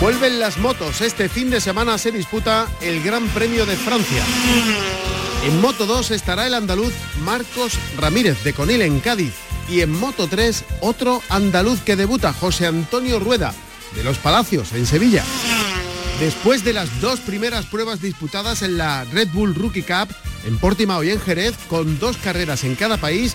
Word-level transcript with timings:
Vuelven 0.00 0.38
las 0.38 0.58
motos. 0.58 1.00
Este 1.00 1.28
fin 1.28 1.50
de 1.50 1.60
semana 1.60 1.98
se 1.98 2.12
disputa 2.12 2.68
el 2.80 3.02
Gran 3.02 3.26
Premio 3.30 3.66
de 3.66 3.76
Francia. 3.76 4.22
En 5.44 5.60
Moto 5.60 5.86
2 5.86 6.12
estará 6.12 6.46
el 6.46 6.54
andaluz 6.54 6.92
Marcos 7.24 7.72
Ramírez 7.96 8.44
de 8.44 8.52
Conil 8.52 8.82
en 8.82 9.00
Cádiz. 9.00 9.34
Y 9.68 9.80
en 9.80 9.90
Moto 9.90 10.28
3 10.28 10.64
otro 10.82 11.20
andaluz 11.28 11.80
que 11.80 11.96
debuta, 11.96 12.32
José 12.32 12.68
Antonio 12.68 13.18
Rueda, 13.18 13.52
de 13.96 14.04
Los 14.04 14.18
Palacios, 14.18 14.72
en 14.72 14.86
Sevilla. 14.86 15.24
Después 16.20 16.62
de 16.62 16.74
las 16.74 17.00
dos 17.00 17.18
primeras 17.18 17.66
pruebas 17.66 18.00
disputadas 18.00 18.62
en 18.62 18.78
la 18.78 19.04
Red 19.04 19.28
Bull 19.32 19.54
Rookie 19.54 19.82
Cup, 19.82 20.14
en 20.46 20.58
Portimao 20.58 21.02
y 21.02 21.10
en 21.10 21.20
Jerez, 21.20 21.56
con 21.68 21.98
dos 21.98 22.16
carreras 22.18 22.62
en 22.62 22.76
cada 22.76 22.98
país, 22.98 23.34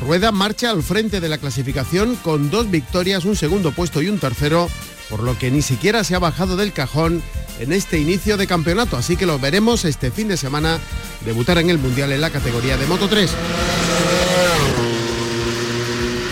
Rueda 0.00 0.30
marcha 0.30 0.70
al 0.70 0.82
frente 0.82 1.20
de 1.20 1.28
la 1.28 1.38
clasificación 1.38 2.16
con 2.16 2.50
dos 2.50 2.70
victorias, 2.70 3.24
un 3.24 3.34
segundo 3.34 3.72
puesto 3.72 4.02
y 4.02 4.08
un 4.08 4.18
tercero 4.18 4.68
por 5.08 5.22
lo 5.22 5.38
que 5.38 5.50
ni 5.50 5.62
siquiera 5.62 6.04
se 6.04 6.14
ha 6.14 6.18
bajado 6.18 6.56
del 6.56 6.72
cajón 6.72 7.22
en 7.58 7.72
este 7.72 7.98
inicio 7.98 8.36
de 8.36 8.46
campeonato, 8.46 8.96
así 8.96 9.16
que 9.16 9.26
lo 9.26 9.38
veremos 9.38 9.84
este 9.84 10.10
fin 10.10 10.28
de 10.28 10.36
semana 10.36 10.78
debutar 11.24 11.58
en 11.58 11.70
el 11.70 11.78
Mundial 11.78 12.12
en 12.12 12.20
la 12.20 12.30
categoría 12.30 12.76
de 12.76 12.86
Moto 12.86 13.08
3. 13.08 13.30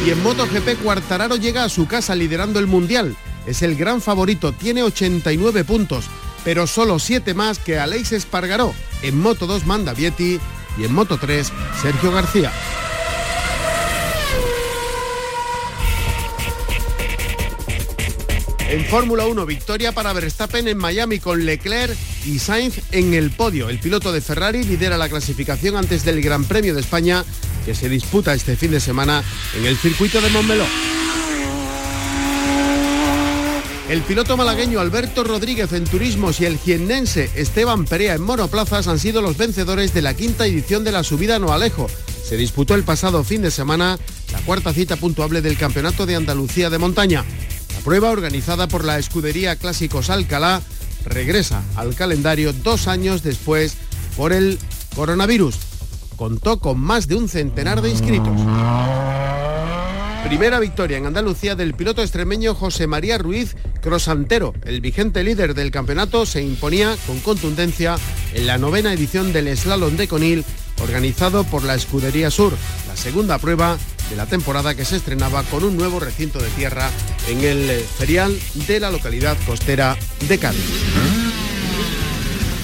Y 0.06 0.11
en 0.11 0.22
MotoGP 0.22 0.83
Cuartararo 0.83 1.36
llega 1.36 1.64
a 1.64 1.70
su 1.70 1.86
casa 1.86 2.14
liderando 2.14 2.58
el 2.58 2.67
Mundial. 2.67 3.17
Es 3.47 3.62
el 3.62 3.75
gran 3.75 4.02
favorito, 4.02 4.52
tiene 4.52 4.83
89 4.83 5.64
puntos, 5.64 6.06
pero 6.45 6.67
solo 6.67 6.98
7 6.98 7.33
más 7.33 7.58
que 7.58 7.78
Aleix 7.78 8.12
Espargaró. 8.12 8.75
En 9.02 9.19
Moto 9.19 9.47
2 9.47 9.67
manda 9.67 9.95
Vietti 9.95 10.39
y 10.78 10.84
en 10.84 10.92
Moto 10.92 11.17
3 11.19 11.50
Sergio 11.80 12.12
García. 12.12 12.52
En 18.75 18.84
Fórmula 18.86 19.25
1, 19.27 19.47
victoria 19.47 19.92
para 19.92 20.12
Verstappen 20.12 20.67
en 20.67 20.77
Miami 20.77 21.20
con 21.20 21.47
Leclerc 21.47 21.97
y 22.27 22.41
Sainz 22.41 22.80
en 22.91 23.14
el 23.14 23.30
podio. 23.30 23.69
El 23.69 23.78
piloto 23.78 24.11
de 24.11 24.20
Ferrari 24.20 24.64
lidera 24.64 24.98
la 24.98 25.08
clasificación 25.08 25.77
antes 25.77 26.05
del 26.05 26.20
Gran 26.20 26.44
Premio 26.44 26.75
de 26.75 26.80
España 26.80 27.25
que 27.64 27.77
se 27.77 27.89
disputa 27.89 28.34
este 28.34 28.56
fin 28.56 28.72
de 28.72 28.80
semana 28.80 29.22
en 29.56 29.64
el 29.64 29.77
circuito 29.77 30.20
de 30.20 30.28
Montmeló. 30.30 30.64
El 33.89 34.02
piloto 34.02 34.36
malagueño 34.36 34.80
Alberto 34.80 35.22
Rodríguez 35.22 35.72
en 35.72 35.84
turismos 35.84 36.41
y 36.41 36.47
el 36.47 36.58
jiennense 36.58 37.30
Esteban 37.36 37.84
Perea 37.84 38.14
en 38.14 38.22
monoplazas 38.22 38.89
han 38.89 38.98
sido 38.98 39.22
los 39.22 39.36
vencedores 39.36 39.95
de 39.95 40.02
la 40.02 40.14
quinta 40.14 40.47
edición 40.47 40.83
de 40.83 40.91
la 40.91 41.05
subida 41.05 41.39
No 41.39 41.52
Alejo. 41.52 41.89
Se 42.25 42.36
disputó 42.36 42.75
el 42.75 42.83
pasado 42.83 43.22
fin 43.22 43.41
de 43.41 43.52
semana 43.52 44.00
la 44.33 44.41
cuarta 44.41 44.72
cita 44.72 44.97
puntuable 44.97 45.42
del 45.42 45.56
Campeonato 45.56 46.06
de 46.06 46.17
Andalucía 46.17 46.70
de 46.70 46.78
Montaña 46.78 47.25
prueba 47.84 48.10
organizada 48.10 48.66
por 48.66 48.84
la 48.84 48.98
escudería 48.98 49.56
Clásicos 49.56 50.08
Alcalá 50.08 50.62
regresa 51.04 51.62
al 51.77 51.94
calendario 51.94 52.52
dos 52.52 52.89
años 52.89 53.22
después 53.22 53.77
por 54.17 54.33
el 54.33 54.58
coronavirus. 54.96 55.56
Contó 56.17 56.58
con 56.58 56.80
más 56.80 57.06
de 57.08 57.17
un 57.17 57.28
centenar 57.28 57.83
de 57.83 57.90
inscritos. 57.90 58.40
Primera 60.27 60.58
victoria 60.58 60.96
en 60.96 61.05
Andalucía 61.05 61.55
del 61.55 61.74
piloto 61.74 62.00
extremeño 62.00 62.55
José 62.55 62.86
María 62.86 63.18
Ruiz 63.18 63.55
Crosantero. 63.83 64.55
El 64.64 64.80
vigente 64.80 65.22
líder 65.22 65.55
del 65.55 65.70
campeonato 65.70 66.24
se 66.24 66.42
imponía 66.42 66.96
con 67.06 67.20
contundencia 67.20 67.96
en 68.33 68.46
la 68.46 68.56
novena 68.56 68.95
edición 68.95 69.34
del 69.34 69.55
Slalom 69.55 69.96
de 69.96 70.08
Conil 70.08 70.45
organizado 70.83 71.45
por 71.45 71.62
la 71.64 71.74
Escudería 71.74 72.30
Sur, 72.30 72.55
la 72.89 72.96
segunda 72.96 73.39
prueba 73.39 73.77
de 74.10 74.16
la 74.16 74.26
temporada 74.26 74.74
que 74.74 74.84
se 74.84 74.96
estrenaba 74.96 75.42
con 75.44 75.64
un 75.64 75.76
nuevo 75.76 76.00
recinto 76.00 76.38
de 76.38 76.50
tierra 76.50 76.90
en 77.28 77.40
el 77.42 77.80
ferial 77.98 78.38
de 78.66 78.80
la 78.80 78.90
localidad 78.90 79.36
costera 79.46 79.96
de 80.28 80.38
Cádiz. 80.38 80.60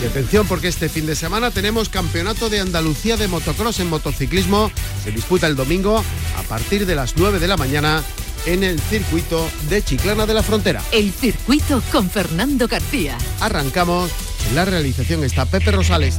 Y 0.02 0.06
atención 0.06 0.46
porque 0.46 0.68
este 0.68 0.88
fin 0.88 1.04
de 1.04 1.14
semana 1.14 1.50
tenemos 1.50 1.90
Campeonato 1.90 2.48
de 2.48 2.60
Andalucía 2.60 3.18
de 3.18 3.28
Motocross 3.28 3.80
en 3.80 3.90
motociclismo. 3.90 4.70
Se 5.04 5.10
disputa 5.10 5.46
el 5.46 5.56
domingo 5.56 6.02
a 6.38 6.42
partir 6.44 6.86
de 6.86 6.94
las 6.94 7.16
9 7.16 7.38
de 7.38 7.48
la 7.48 7.58
mañana 7.58 8.02
en 8.46 8.64
el 8.64 8.80
circuito 8.80 9.46
de 9.68 9.82
Chiclana 9.82 10.24
de 10.24 10.34
la 10.34 10.42
Frontera. 10.42 10.82
El 10.90 11.12
circuito 11.12 11.82
con 11.92 12.08
Fernando 12.08 12.66
García. 12.66 13.18
Arrancamos. 13.40 14.10
En 14.48 14.56
la 14.56 14.64
realización 14.64 15.22
está 15.22 15.44
Pepe 15.44 15.70
Rosales. 15.70 16.18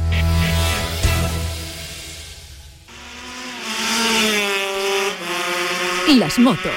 Las 6.18 6.38
motos. 6.38 6.72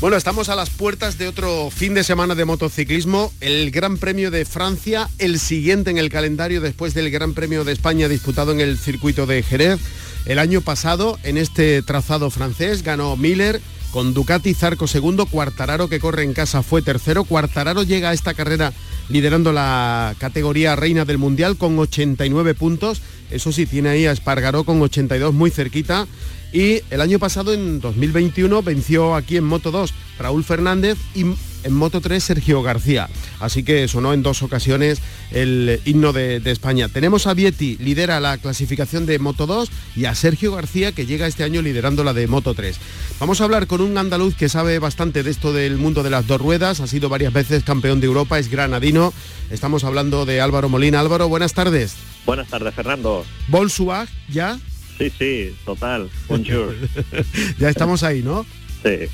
Bueno, 0.00 0.16
estamos 0.16 0.48
a 0.48 0.56
las 0.56 0.70
puertas 0.70 1.18
de 1.18 1.28
otro 1.28 1.70
fin 1.70 1.94
de 1.94 2.04
semana 2.04 2.34
de 2.34 2.44
motociclismo, 2.44 3.32
el 3.40 3.70
Gran 3.70 3.96
Premio 3.96 4.30
de 4.30 4.44
Francia, 4.44 5.08
el 5.18 5.38
siguiente 5.38 5.90
en 5.90 5.98
el 5.98 6.10
calendario 6.10 6.60
después 6.60 6.94
del 6.94 7.10
Gran 7.10 7.34
Premio 7.34 7.64
de 7.64 7.72
España 7.72 8.08
disputado 8.08 8.52
en 8.52 8.60
el 8.60 8.78
circuito 8.78 9.26
de 9.26 9.42
Jerez. 9.42 9.80
El 10.26 10.38
año 10.38 10.60
pasado, 10.60 11.18
en 11.22 11.36
este 11.36 11.82
trazado 11.82 12.30
francés, 12.30 12.82
ganó 12.82 13.16
Miller, 13.16 13.60
con 13.92 14.12
Ducati 14.12 14.54
Zarco 14.54 14.86
segundo, 14.86 15.26
Cuartararo 15.26 15.88
que 15.88 16.00
corre 16.00 16.24
en 16.24 16.34
casa 16.34 16.62
fue 16.62 16.82
tercero, 16.82 17.24
Cuartararo 17.24 17.82
llega 17.82 18.10
a 18.10 18.12
esta 18.12 18.34
carrera 18.34 18.72
liderando 19.08 19.52
la 19.52 20.14
categoría 20.18 20.76
reina 20.76 21.04
del 21.04 21.18
mundial 21.18 21.56
con 21.56 21.78
89 21.78 22.54
puntos, 22.54 23.02
eso 23.30 23.52
sí, 23.52 23.66
tiene 23.66 23.90
ahí 23.90 24.06
a 24.06 24.12
Espargaró 24.12 24.64
con 24.64 24.80
82 24.80 25.34
muy 25.34 25.50
cerquita 25.50 26.06
y 26.54 26.82
el 26.90 27.00
año 27.00 27.18
pasado, 27.18 27.52
en 27.52 27.80
2021, 27.80 28.62
venció 28.62 29.16
aquí 29.16 29.36
en 29.36 29.44
Moto 29.44 29.72
2 29.72 29.92
Raúl 30.20 30.44
Fernández 30.44 30.96
y 31.12 31.22
en 31.64 31.74
Moto 31.74 32.00
3 32.00 32.22
Sergio 32.22 32.62
García. 32.62 33.08
Así 33.40 33.64
que 33.64 33.88
sonó 33.88 34.12
en 34.12 34.22
dos 34.22 34.40
ocasiones 34.44 35.00
el 35.32 35.80
himno 35.84 36.12
de, 36.12 36.40
España. 36.44 36.88
Tenemos 36.88 37.26
a 37.26 37.34
Vietti, 37.34 37.76
lidera 37.78 38.20
la 38.20 38.38
clasificación 38.38 39.04
de 39.04 39.18
Moto 39.18 39.46
2, 39.48 39.68
y 39.96 40.04
a 40.04 40.14
Sergio 40.14 40.52
García, 40.54 40.92
que 40.92 41.06
llega 41.06 41.26
este 41.26 41.42
año 41.42 41.60
liderando 41.60 42.04
la 42.04 42.12
de 42.12 42.28
Moto 42.28 42.54
3. 42.54 42.78
Vamos 43.18 43.40
a 43.40 43.44
hablar 43.44 43.66
con 43.66 43.80
un 43.80 43.98
andaluz 43.98 44.36
que 44.36 44.48
sabe 44.48 44.78
bastante 44.78 45.24
de 45.24 45.32
esto 45.32 45.52
del 45.52 45.76
mundo 45.76 46.04
de 46.04 46.10
las 46.10 46.28
dos 46.28 46.40
ruedas, 46.40 46.78
ha 46.78 46.86
sido 46.86 47.08
varias 47.08 47.32
veces 47.32 47.64
campeón 47.64 47.98
de 47.98 48.06
Europa, 48.06 48.38
es 48.38 48.48
granadino. 48.48 49.12
Estamos 49.50 49.82
hablando 49.82 50.24
de 50.24 50.40
Álvaro 50.40 50.68
Molina. 50.68 51.00
Álvaro, 51.00 51.28
buenas 51.28 51.52
tardes. 51.52 51.96
Buenas 52.24 52.46
tardes, 52.46 52.72
Fernando. 52.74 53.24
Volkswagen, 53.48 54.14
¿ya? 54.28 54.56
Sí, 54.98 55.10
sí, 55.18 55.54
total. 55.64 56.08
Bonjour. 56.28 56.74
ya 57.58 57.68
estamos 57.68 58.02
ahí, 58.02 58.22
¿no? 58.22 58.46
Sí. 58.82 59.06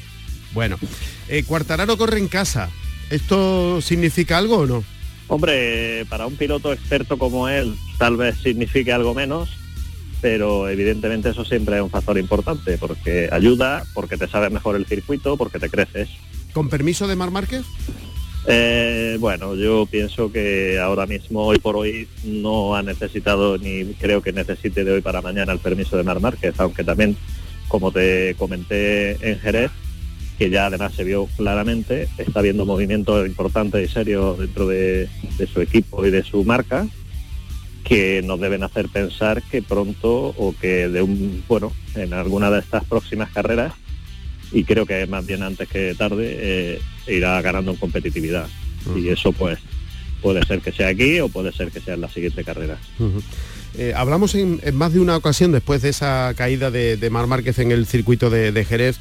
Bueno, 0.53 0.79
eh, 1.29 1.45
Cuartararo 1.45 1.97
corre 1.97 2.19
en 2.19 2.29
casa. 2.29 2.69
¿Esto 3.09 3.81
significa 3.81 4.39
algo 4.39 4.59
o 4.59 4.67
no? 4.67 4.85
Hombre, 5.29 6.05
para 6.09 6.27
un 6.27 6.37
piloto 6.37 6.73
experto 6.73 7.17
como 7.17 7.49
él, 7.49 7.75
tal 7.99 8.17
vez 8.17 8.37
signifique 8.39 8.93
algo 8.93 9.15
menos, 9.15 9.51
pero 10.21 10.69
evidentemente 10.69 11.31
eso 11.31 11.45
siempre 11.45 11.77
es 11.77 11.83
un 11.83 11.91
factor 11.91 12.19
importante, 12.19 12.78
porque 12.78 13.28
ayuda, 13.31 13.84
porque 13.95 14.16
te 14.16 14.28
sabe 14.28 14.51
mejor 14.51 14.77
el 14.77 14.87
circuito, 14.87 15.37
porque 15.37 15.59
te 15.59 15.71
creces. 15.71 16.09
¿Con 16.53 16.69
permiso 16.69 17.07
de 17.07 17.16
Mar 17.16 17.31
Márquez? 17.31 17.65
Eh, 18.53 19.17
bueno, 19.21 19.55
yo 19.55 19.87
pienso 19.87 20.33
que 20.33 20.77
ahora 20.81 21.07
mismo, 21.07 21.45
hoy 21.45 21.61
por 21.61 21.77
hoy, 21.77 22.09
no 22.25 22.75
ha 22.75 22.83
necesitado 22.83 23.57
ni 23.59 23.95
creo 23.95 24.23
que 24.23 24.33
necesite 24.33 24.83
de 24.83 24.91
hoy 24.91 25.01
para 25.03 25.23
mañana 25.23 25.53
el 25.53 25.61
permiso 25.61 25.97
de 25.97 26.03
Mar 26.03 26.19
Márquez, 26.19 26.59
aunque 26.59 26.83
también, 26.83 27.17
como 27.69 27.93
te 27.93 28.35
comenté 28.37 29.13
en 29.21 29.39
Jerez, 29.39 29.71
que 30.37 30.51
ya 30.51 30.67
además 30.67 30.95
se 30.95 31.05
vio 31.05 31.29
claramente, 31.37 32.09
está 32.19 32.41
viendo 32.41 32.67
movimientos 32.67 33.25
importantes 33.25 33.89
y 33.89 33.93
serios 33.93 34.41
dentro 34.41 34.67
de, 34.67 35.09
de 35.39 35.47
su 35.47 35.61
equipo 35.61 36.05
y 36.05 36.11
de 36.11 36.25
su 36.25 36.43
marca, 36.43 36.89
que 37.85 38.21
nos 38.25 38.41
deben 38.41 38.65
hacer 38.65 38.89
pensar 38.89 39.45
que 39.45 39.63
pronto 39.63 40.35
o 40.37 40.57
que 40.61 40.89
de 40.89 41.03
un, 41.03 41.45
bueno, 41.47 41.71
en 41.95 42.13
alguna 42.15 42.51
de 42.51 42.59
estas 42.59 42.85
próximas 42.85 43.31
carreras 43.31 43.75
y 44.53 44.65
creo 44.65 44.87
que 44.87 45.07
más 45.07 45.27
bien 45.27 45.43
antes 45.43 45.69
que 45.69 45.95
tarde 45.95 46.37
eh, 46.39 46.81
irá 47.07 47.41
ganando 47.43 47.71
en 47.71 47.77
competitividad. 47.77 48.49
Y 48.97 49.09
eso 49.09 49.33
pues 49.33 49.59
puede 50.23 50.45
ser 50.47 50.61
que 50.61 50.73
sea 50.73 50.89
aquí 50.89 51.21
o 51.21 51.29
puede 51.29 51.53
ser 51.53 51.71
que 51.71 51.81
sea 51.81 51.95
en 51.95 52.01
la 52.01 52.09
siguiente 52.09 52.45
carrera. 52.45 52.79
eh, 53.77 53.93
hablamos 53.95 54.35
en, 54.35 54.61
más 54.75 54.93
de 54.93 55.01
una 55.01 55.17
ocasión 55.17 55.53
después 55.53 55.83
de 55.83 55.91
esa 55.91 56.33
caída 56.37 56.71
de, 56.71 56.97
de 56.97 57.11
Mar 57.11 57.27
Márquez 57.27 57.59
en 57.59 57.73
el 57.73 57.87
circuito 57.87 58.31
de, 58.31 58.65
Jerez 58.65 58.99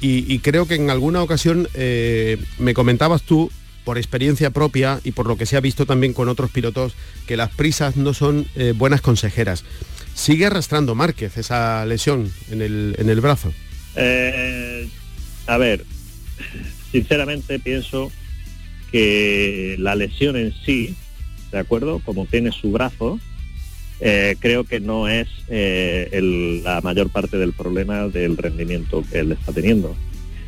y, 0.00 0.38
creo 0.40 0.66
que 0.66 0.74
en 0.74 0.90
alguna 0.90 1.22
ocasión 1.22 1.68
eh, 1.74 2.38
me 2.58 2.74
comentabas 2.74 3.22
tú 3.22 3.50
por 3.84 3.98
experiencia 3.98 4.50
propia 4.50 5.00
y 5.04 5.12
por 5.12 5.26
lo 5.26 5.36
que 5.36 5.46
se 5.46 5.56
ha 5.56 5.60
visto 5.60 5.86
también 5.86 6.12
con 6.12 6.28
otros 6.28 6.50
pilotos, 6.50 6.94
que 7.26 7.36
las 7.36 7.50
prisas 7.50 7.96
no 7.96 8.14
son 8.14 8.46
buenas 8.74 9.00
consejeras. 9.00 9.64
¿Sigue 10.14 10.46
arrastrando 10.46 10.94
Márquez 10.94 11.36
esa 11.38 11.84
lesión 11.86 12.30
en 12.50 12.62
el, 12.62 12.96
en 12.98 13.08
el 13.08 13.20
brazo? 13.20 13.52
A 13.96 15.58
ver, 15.58 15.84
sinceramente 16.92 17.58
pienso 17.58 18.10
que 18.90 19.76
la 19.78 19.94
lesión 19.94 20.36
en 20.36 20.52
sí, 20.64 20.94
¿de 21.52 21.58
acuerdo? 21.58 22.00
Como 22.04 22.26
tiene 22.26 22.52
su 22.52 22.72
brazo, 22.72 23.18
eh, 24.00 24.36
creo 24.38 24.64
que 24.64 24.80
no 24.80 25.08
es 25.08 25.28
eh, 25.48 26.60
la 26.62 26.80
mayor 26.80 27.08
parte 27.10 27.38
del 27.38 27.52
problema 27.52 28.08
del 28.08 28.36
rendimiento 28.36 29.02
que 29.10 29.20
él 29.20 29.32
está 29.32 29.52
teniendo. 29.52 29.96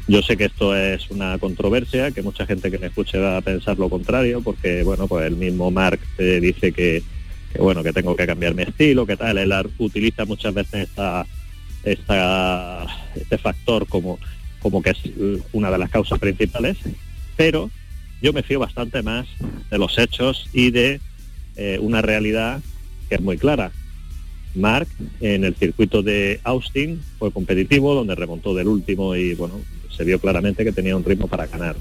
Yo 0.06 0.22
sé 0.22 0.36
que 0.36 0.46
esto 0.46 0.74
es 0.74 1.10
una 1.10 1.38
controversia, 1.38 2.10
que 2.10 2.22
mucha 2.22 2.46
gente 2.46 2.70
que 2.70 2.78
me 2.78 2.86
escuche 2.86 3.18
va 3.18 3.36
a 3.36 3.42
pensar 3.42 3.78
lo 3.78 3.90
contrario, 3.90 4.40
porque 4.40 4.82
bueno, 4.82 5.06
pues 5.06 5.26
el 5.26 5.36
mismo 5.36 5.70
Mark 5.70 6.00
dice 6.16 6.72
que, 6.72 7.02
bueno, 7.58 7.82
que 7.82 7.92
tengo 7.92 8.16
que 8.16 8.26
cambiar 8.26 8.54
mi 8.54 8.62
estilo, 8.62 9.04
que 9.06 9.18
tal, 9.18 9.36
él 9.36 9.52
utiliza 9.78 10.24
muchas 10.24 10.54
veces 10.54 10.88
esta, 10.88 11.26
esta, 11.84 12.86
este 13.14 13.38
factor 13.38 13.86
como, 13.86 14.18
como 14.60 14.82
que 14.82 14.90
es 14.90 14.98
una 15.52 15.70
de 15.70 15.78
las 15.78 15.90
causas 15.90 16.18
principales, 16.18 16.76
pero 17.36 17.70
yo 18.20 18.32
me 18.32 18.42
fío 18.42 18.58
bastante 18.58 19.02
más 19.02 19.26
de 19.70 19.78
los 19.78 19.98
hechos 19.98 20.48
y 20.52 20.70
de 20.70 21.00
eh, 21.56 21.78
una 21.80 22.02
realidad 22.02 22.60
que 23.08 23.16
es 23.16 23.20
muy 23.20 23.38
clara. 23.38 23.70
Mark 24.54 24.88
en 25.20 25.44
el 25.44 25.54
circuito 25.54 26.02
de 26.02 26.40
Austin 26.42 27.00
fue 27.18 27.30
competitivo, 27.30 27.94
donde 27.94 28.14
remontó 28.14 28.54
del 28.54 28.68
último 28.68 29.14
y 29.14 29.34
bueno, 29.34 29.60
se 29.94 30.04
vio 30.04 30.18
claramente 30.18 30.64
que 30.64 30.72
tenía 30.72 30.96
un 30.96 31.04
ritmo 31.04 31.28
para 31.28 31.46
ganar. 31.46 31.76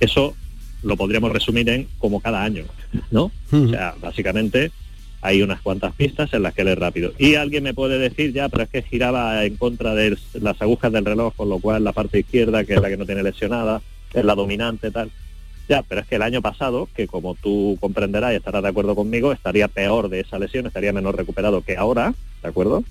Eso 0.00 0.36
lo 0.82 0.96
podríamos 0.96 1.32
resumir 1.32 1.68
en 1.68 1.88
como 1.98 2.20
cada 2.20 2.42
año, 2.42 2.64
¿no? 3.10 3.30
O 3.50 3.68
sea, 3.68 3.94
básicamente 4.00 4.70
hay 5.26 5.42
unas 5.42 5.60
cuantas 5.60 5.92
pistas 5.92 6.32
en 6.32 6.42
las 6.42 6.54
que 6.54 6.62
él 6.62 6.68
es 6.68 6.78
rápido. 6.78 7.12
Y 7.18 7.34
alguien 7.34 7.64
me 7.64 7.74
puede 7.74 7.98
decir, 7.98 8.32
ya, 8.32 8.48
pero 8.48 8.62
es 8.62 8.70
que 8.70 8.82
giraba 8.82 9.44
en 9.44 9.56
contra 9.56 9.92
de 9.94 10.16
las 10.34 10.62
agujas 10.62 10.92
del 10.92 11.04
reloj, 11.04 11.34
con 11.34 11.48
lo 11.48 11.58
cual 11.58 11.82
la 11.82 11.92
parte 11.92 12.20
izquierda, 12.20 12.64
que 12.64 12.74
es 12.74 12.80
la 12.80 12.88
que 12.88 12.96
no 12.96 13.06
tiene 13.06 13.24
lesionada, 13.24 13.82
es 14.14 14.24
la 14.24 14.36
dominante, 14.36 14.92
tal. 14.92 15.10
Ya, 15.68 15.82
pero 15.82 16.00
es 16.00 16.06
que 16.06 16.14
el 16.14 16.22
año 16.22 16.42
pasado, 16.42 16.88
que 16.94 17.08
como 17.08 17.34
tú 17.34 17.76
comprenderás 17.80 18.34
y 18.34 18.36
estarás 18.36 18.62
de 18.62 18.68
acuerdo 18.68 18.94
conmigo, 18.94 19.32
estaría 19.32 19.66
peor 19.66 20.08
de 20.08 20.20
esa 20.20 20.38
lesión, 20.38 20.66
estaría 20.66 20.92
menos 20.92 21.12
recuperado 21.12 21.60
que 21.62 21.76
ahora, 21.76 22.14
¿de 22.40 22.48
acuerdo? 22.48 22.84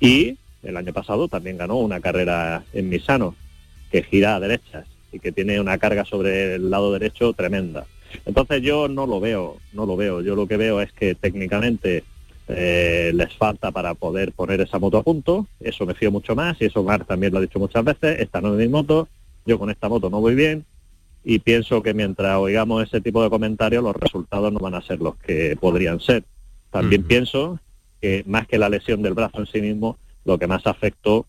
Y 0.00 0.36
el 0.64 0.76
año 0.76 0.92
pasado 0.92 1.28
también 1.28 1.58
ganó 1.58 1.76
una 1.76 2.00
carrera 2.00 2.64
en 2.72 2.88
Misano, 2.88 3.36
que 3.92 4.02
gira 4.02 4.34
a 4.34 4.40
derechas 4.40 4.84
y 5.12 5.20
que 5.20 5.30
tiene 5.30 5.60
una 5.60 5.78
carga 5.78 6.04
sobre 6.04 6.56
el 6.56 6.70
lado 6.70 6.92
derecho 6.92 7.32
tremenda. 7.34 7.86
Entonces 8.24 8.62
yo 8.62 8.88
no 8.88 9.06
lo 9.06 9.20
veo, 9.20 9.56
no 9.72 9.86
lo 9.86 9.96
veo. 9.96 10.20
Yo 10.20 10.34
lo 10.34 10.46
que 10.46 10.56
veo 10.56 10.80
es 10.80 10.92
que 10.92 11.14
técnicamente 11.14 12.04
eh, 12.48 13.12
les 13.14 13.34
falta 13.36 13.70
para 13.70 13.94
poder 13.94 14.32
poner 14.32 14.60
esa 14.60 14.78
moto 14.78 14.98
a 14.98 15.02
punto. 15.02 15.46
Eso 15.60 15.86
me 15.86 15.94
fío 15.94 16.10
mucho 16.10 16.34
más 16.34 16.60
y 16.60 16.66
eso 16.66 16.82
Mar 16.82 17.04
también 17.04 17.32
lo 17.32 17.38
ha 17.38 17.42
dicho 17.42 17.58
muchas 17.58 17.84
veces. 17.84 18.20
Esta 18.20 18.40
no 18.40 18.52
es 18.52 18.58
mi 18.58 18.68
moto, 18.68 19.08
yo 19.46 19.58
con 19.58 19.70
esta 19.70 19.88
moto 19.88 20.10
no 20.10 20.20
voy 20.20 20.34
bien 20.34 20.64
y 21.24 21.40
pienso 21.40 21.82
que 21.82 21.94
mientras 21.94 22.38
oigamos 22.38 22.82
ese 22.82 23.00
tipo 23.00 23.22
de 23.22 23.30
comentarios 23.30 23.82
los 23.82 23.94
resultados 23.94 24.52
no 24.52 24.60
van 24.60 24.74
a 24.74 24.82
ser 24.82 25.00
los 25.00 25.16
que 25.16 25.56
podrían 25.60 26.00
ser. 26.00 26.24
También 26.70 27.02
pienso 27.02 27.60
que 28.00 28.24
más 28.26 28.46
que 28.46 28.58
la 28.58 28.68
lesión 28.68 29.02
del 29.02 29.14
brazo 29.14 29.40
en 29.40 29.46
sí 29.46 29.60
mismo, 29.60 29.98
lo 30.24 30.38
que 30.38 30.46
más 30.46 30.66
afectó, 30.66 31.26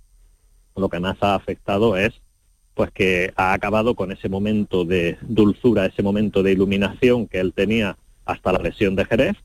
lo 0.76 0.90
que 0.90 1.00
más 1.00 1.18
ha 1.22 1.36
afectado 1.36 1.98
es 1.98 2.22
pues 2.74 2.92
que 2.92 3.34
ha 3.36 3.54
acabado 3.54 3.96
con 3.96 4.12
ese 4.12 4.30
momento 4.30 4.86
de 4.86 5.18
dulzura, 5.22 5.86
ese 5.86 6.04
momento 6.04 6.44
de 6.44 6.54
iluminación 6.54 7.28
que 7.28 7.40
él 7.40 7.54
tenía 7.54 7.98
hasta 8.26 8.52
la 8.52 8.60
lesión 8.60 8.96
de 8.96 9.06
Jerez, 9.06 9.36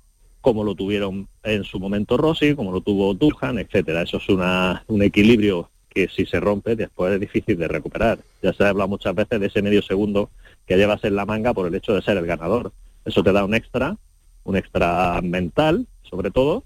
como 0.40 0.62
lo 0.62 0.74
tuvieron 0.74 1.26
en 1.42 1.64
su 1.64 1.80
momento 1.80 2.16
Rossi, 2.16 2.54
como 2.54 2.70
lo 2.70 2.80
tuvo 2.80 3.14
Durhan, 3.14 3.58
etcétera. 3.58 4.02
Eso 4.02 4.18
es 4.18 4.28
una, 4.28 4.84
un 4.88 5.02
equilibrio 5.02 5.70
que 5.88 6.08
si 6.08 6.26
se 6.26 6.40
rompe 6.40 6.76
después 6.76 7.14
es 7.14 7.20
difícil 7.20 7.56
de 7.56 7.68
recuperar. 7.68 8.18
Ya 8.42 8.52
se 8.52 8.64
ha 8.64 8.68
hablado 8.68 8.88
muchas 8.88 9.14
veces 9.14 9.40
de 9.40 9.46
ese 9.46 9.62
medio 9.62 9.80
segundo 9.80 10.30
que 10.66 10.76
llevas 10.76 11.02
en 11.04 11.16
la 11.16 11.24
manga 11.24 11.54
por 11.54 11.66
el 11.66 11.74
hecho 11.74 11.94
de 11.94 12.02
ser 12.02 12.18
el 12.18 12.26
ganador. 12.26 12.72
Eso 13.04 13.22
te 13.22 13.32
da 13.32 13.44
un 13.44 13.54
extra, 13.54 13.96
un 14.44 14.56
extra 14.56 15.20
mental, 15.22 15.86
sobre 16.02 16.30
todo, 16.30 16.64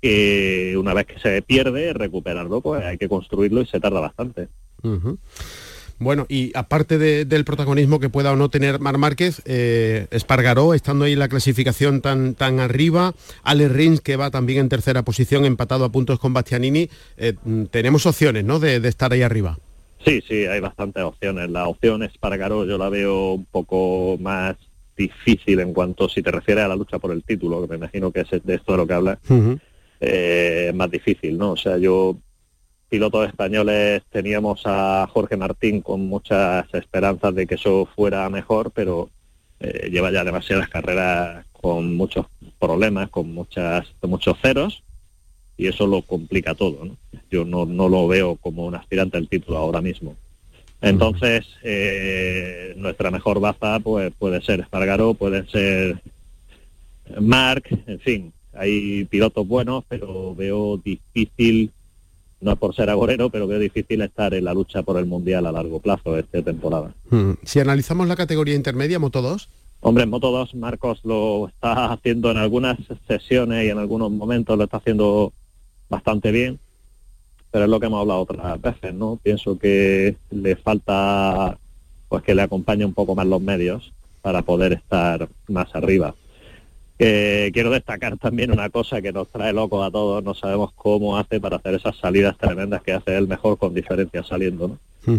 que 0.00 0.76
una 0.78 0.94
vez 0.94 1.06
que 1.06 1.18
se 1.18 1.42
pierde, 1.42 1.92
recuperarlo, 1.94 2.60
pues 2.60 2.84
hay 2.84 2.98
que 2.98 3.08
construirlo 3.08 3.62
y 3.62 3.66
se 3.66 3.80
tarda 3.80 4.00
bastante. 4.00 4.48
Bueno, 5.98 6.26
y 6.28 6.52
aparte 6.54 6.98
del 6.98 7.44
protagonismo 7.44 8.00
que 8.00 8.10
pueda 8.10 8.32
o 8.32 8.36
no 8.36 8.50
tener 8.50 8.80
Mar 8.80 8.98
Márquez, 8.98 9.40
eh, 9.46 10.06
Espargaró, 10.10 10.74
estando 10.74 11.06
ahí 11.06 11.14
en 11.14 11.18
la 11.18 11.28
clasificación 11.28 12.02
tan, 12.02 12.34
tan 12.34 12.60
arriba, 12.60 13.14
Ale 13.42 13.68
Rins, 13.68 14.02
que 14.02 14.16
va 14.16 14.30
también 14.30 14.60
en 14.60 14.68
tercera 14.68 15.02
posición, 15.04 15.46
empatado 15.46 15.86
a 15.86 15.92
puntos 15.92 16.18
con 16.18 16.34
Bastianini, 16.34 16.90
eh, 17.16 17.32
tenemos 17.70 18.04
opciones, 18.04 18.44
¿no?, 18.44 18.58
de, 18.58 18.76
estar 18.86 19.12
ahí 19.12 19.22
arriba. 19.22 19.58
Sí, 20.04 20.22
sí, 20.28 20.44
hay 20.44 20.60
bastantes 20.60 21.02
opciones. 21.02 21.50
La 21.50 21.66
opción 21.66 22.02
Espargaró 22.02 22.64
yo 22.66 22.78
la 22.78 22.90
veo 22.90 23.32
un 23.32 23.46
poco 23.46 24.18
más 24.20 24.56
difícil 24.96 25.60
en 25.60 25.72
cuanto, 25.72 26.08
si 26.08 26.22
te 26.22 26.30
refieres 26.30 26.64
a 26.64 26.68
la 26.68 26.76
lucha 26.76 26.98
por 26.98 27.10
el 27.10 27.24
título, 27.24 27.62
que 27.62 27.68
me 27.68 27.76
imagino 27.76 28.12
que 28.12 28.20
es 28.20 28.44
de 28.44 28.54
esto 28.54 28.72
de 28.72 28.78
lo 28.78 28.86
que 28.86 28.94
habla, 28.94 29.18
eh, 30.00 30.72
más 30.74 30.90
difícil, 30.90 31.38
¿no? 31.38 31.52
O 31.52 31.56
sea, 31.56 31.78
yo 31.78 32.18
pilotos 32.96 33.28
españoles 33.28 34.02
teníamos 34.10 34.62
a 34.64 35.06
Jorge 35.12 35.36
Martín 35.36 35.82
con 35.82 36.06
muchas 36.08 36.64
esperanzas 36.72 37.34
de 37.34 37.46
que 37.46 37.56
eso 37.56 37.86
fuera 37.94 38.26
mejor, 38.30 38.70
pero 38.70 39.10
eh, 39.60 39.90
lleva 39.92 40.10
ya 40.10 40.24
demasiadas 40.24 40.70
carreras 40.70 41.44
con 41.52 41.94
muchos 41.94 42.24
problemas, 42.58 43.10
con 43.10 43.34
muchas 43.34 43.86
muchos 44.00 44.38
ceros 44.40 44.82
y 45.58 45.66
eso 45.66 45.86
lo 45.86 46.00
complica 46.00 46.54
todo. 46.54 46.86
¿no? 46.86 46.96
Yo 47.30 47.44
no, 47.44 47.66
no 47.66 47.90
lo 47.90 48.08
veo 48.08 48.36
como 48.36 48.64
un 48.64 48.74
aspirante 48.74 49.18
al 49.18 49.28
título 49.28 49.58
ahora 49.58 49.82
mismo. 49.82 50.16
Entonces, 50.80 51.44
eh, 51.64 52.72
nuestra 52.78 53.10
mejor 53.10 53.40
baza 53.40 53.78
pues, 53.80 54.10
puede 54.18 54.40
ser 54.40 54.60
Espargaro, 54.60 55.12
puede 55.12 55.46
ser 55.50 56.00
Mark, 57.20 57.64
en 57.86 58.00
fin, 58.00 58.32
hay 58.54 59.04
pilotos 59.04 59.46
buenos, 59.46 59.84
pero 59.86 60.34
veo 60.34 60.78
difícil 60.78 61.72
no 62.46 62.52
es 62.52 62.58
por 62.58 62.74
ser 62.76 62.88
agorero, 62.88 63.28
pero 63.28 63.48
veo 63.48 63.58
difícil 63.58 64.00
estar 64.02 64.32
en 64.32 64.44
la 64.44 64.54
lucha 64.54 64.84
por 64.84 64.96
el 64.98 65.06
Mundial 65.06 65.46
a 65.46 65.52
largo 65.52 65.80
plazo 65.80 66.16
esta 66.16 66.40
temporada. 66.42 66.94
Hmm. 67.10 67.32
Si 67.42 67.58
analizamos 67.58 68.06
la 68.06 68.14
categoría 68.14 68.54
intermedia, 68.54 69.00
Moto 69.00 69.20
2. 69.20 69.48
Hombre, 69.80 70.04
en 70.04 70.10
Moto 70.10 70.30
2 70.30 70.54
Marcos 70.54 71.00
lo 71.02 71.48
está 71.48 71.92
haciendo 71.92 72.30
en 72.30 72.36
algunas 72.36 72.78
sesiones 73.08 73.66
y 73.66 73.70
en 73.70 73.78
algunos 73.78 74.12
momentos 74.12 74.56
lo 74.56 74.64
está 74.64 74.76
haciendo 74.76 75.32
bastante 75.90 76.30
bien, 76.30 76.60
pero 77.50 77.64
es 77.64 77.70
lo 77.70 77.80
que 77.80 77.86
hemos 77.86 78.00
hablado 78.00 78.20
otras 78.20 78.60
veces, 78.60 78.94
¿no? 78.94 79.18
Pienso 79.20 79.58
que 79.58 80.16
le 80.30 80.54
falta 80.54 81.58
pues 82.08 82.22
que 82.22 82.36
le 82.36 82.42
acompañe 82.42 82.84
un 82.84 82.94
poco 82.94 83.16
más 83.16 83.26
los 83.26 83.42
medios 83.42 83.92
para 84.22 84.42
poder 84.42 84.72
estar 84.72 85.28
más 85.48 85.74
arriba 85.74 86.14
quiero 86.98 87.70
destacar 87.70 88.16
también 88.18 88.50
una 88.50 88.70
cosa 88.70 89.02
que 89.02 89.12
nos 89.12 89.28
trae 89.28 89.52
loco 89.52 89.82
a 89.82 89.90
todos, 89.90 90.24
no 90.24 90.34
sabemos 90.34 90.72
cómo 90.74 91.18
hace 91.18 91.40
para 91.40 91.56
hacer 91.56 91.74
esas 91.74 91.96
salidas 91.96 92.36
tremendas 92.38 92.82
que 92.82 92.92
hace 92.92 93.16
él 93.16 93.28
mejor 93.28 93.58
con 93.58 93.74
diferencia 93.74 94.22
saliendo. 94.22 94.68
¿no? 94.68 94.78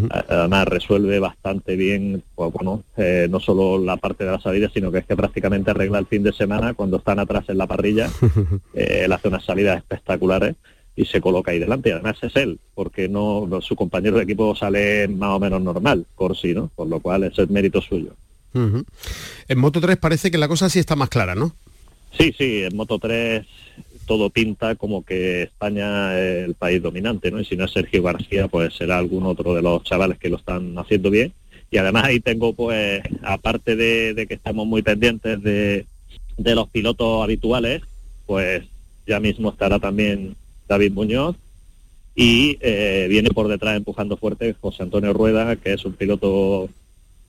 Además 0.09 0.67
resuelve 0.67 1.19
bastante 1.19 1.75
bien, 1.75 2.23
pues, 2.35 2.51
bueno, 2.51 2.83
eh, 2.97 3.27
no 3.29 3.39
solo 3.39 3.77
la 3.77 3.97
parte 3.97 4.25
de 4.25 4.31
la 4.31 4.39
salida, 4.39 4.69
sino 4.73 4.91
que 4.91 4.99
es 4.99 5.05
que 5.05 5.15
prácticamente 5.15 5.71
arregla 5.71 5.99
el 5.99 6.07
fin 6.07 6.23
de 6.23 6.33
semana 6.33 6.73
cuando 6.73 6.97
están 6.97 7.19
atrás 7.19 7.45
en 7.47 7.57
la 7.57 7.67
parrilla, 7.67 8.09
eh, 8.73 9.01
él 9.05 9.11
hace 9.11 9.29
unas 9.29 9.45
salidas 9.45 9.77
espectaculares 9.77 10.55
y 10.95 11.05
se 11.05 11.21
coloca 11.21 11.51
ahí 11.51 11.59
delante. 11.59 11.93
Además 11.93 12.17
es 12.21 12.35
él, 12.35 12.59
porque 12.75 13.07
no, 13.07 13.47
su 13.61 13.75
compañero 13.75 14.17
de 14.17 14.23
equipo 14.23 14.55
sale 14.55 15.07
más 15.07 15.29
o 15.29 15.39
menos 15.39 15.61
normal, 15.61 16.05
por 16.15 16.35
sí, 16.35 16.53
¿no? 16.53 16.69
Por 16.75 16.87
lo 16.87 16.99
cual 16.99 17.23
ese 17.23 17.43
es 17.43 17.49
mérito 17.49 17.81
suyo. 17.81 18.13
En 18.53 19.59
Moto 19.59 19.79
3 19.79 19.97
parece 19.97 20.31
que 20.31 20.39
la 20.39 20.47
cosa 20.47 20.67
sí 20.67 20.79
está 20.79 20.95
más 20.95 21.09
clara, 21.09 21.35
¿no? 21.35 21.53
Sí, 22.11 22.33
sí, 22.37 22.63
en 22.63 22.75
Moto 22.75 22.99
3 22.99 23.45
todo 24.07 24.29
pinta 24.29 24.75
como 24.75 25.03
que 25.03 25.43
España 25.43 26.17
es 26.17 26.45
el 26.45 26.55
país 26.55 26.81
dominante, 26.81 27.29
¿no? 27.29 27.39
Y 27.39 27.45
si 27.45 27.55
no 27.55 27.65
es 27.65 27.71
Sergio 27.71 28.01
García, 28.01 28.47
pues 28.47 28.73
será 28.73 28.97
algún 28.97 29.25
otro 29.25 29.53
de 29.53 29.61
los 29.61 29.83
chavales 29.83 30.17
que 30.17 30.29
lo 30.29 30.37
están 30.37 30.75
haciendo 30.79 31.11
bien. 31.11 31.33
Y 31.69 31.77
además 31.77 32.05
ahí 32.05 32.21
tengo, 32.21 32.53
pues, 32.53 33.01
aparte 33.21 33.75
de, 33.75 34.25
que 34.25 34.33
estamos 34.33 34.65
muy 34.65 34.81
pendientes 34.81 35.43
de, 35.43 35.85
los 36.37 36.69
pilotos 36.69 37.21
habituales, 37.21 37.81
pues 38.25 38.63
ya 39.05 39.19
mismo 39.19 39.49
estará 39.49 39.77
también 39.77 40.35
David 40.67 40.93
Muñoz 40.93 41.35
y 42.15 42.57
eh, 42.61 43.07
viene 43.09 43.29
por 43.29 43.47
detrás 43.47 43.75
empujando 43.75 44.17
fuerte 44.17 44.55
José 44.59 44.83
Antonio 44.83 45.13
Rueda, 45.13 45.55
que 45.57 45.73
es 45.73 45.85
un 45.85 45.93
piloto 45.93 46.69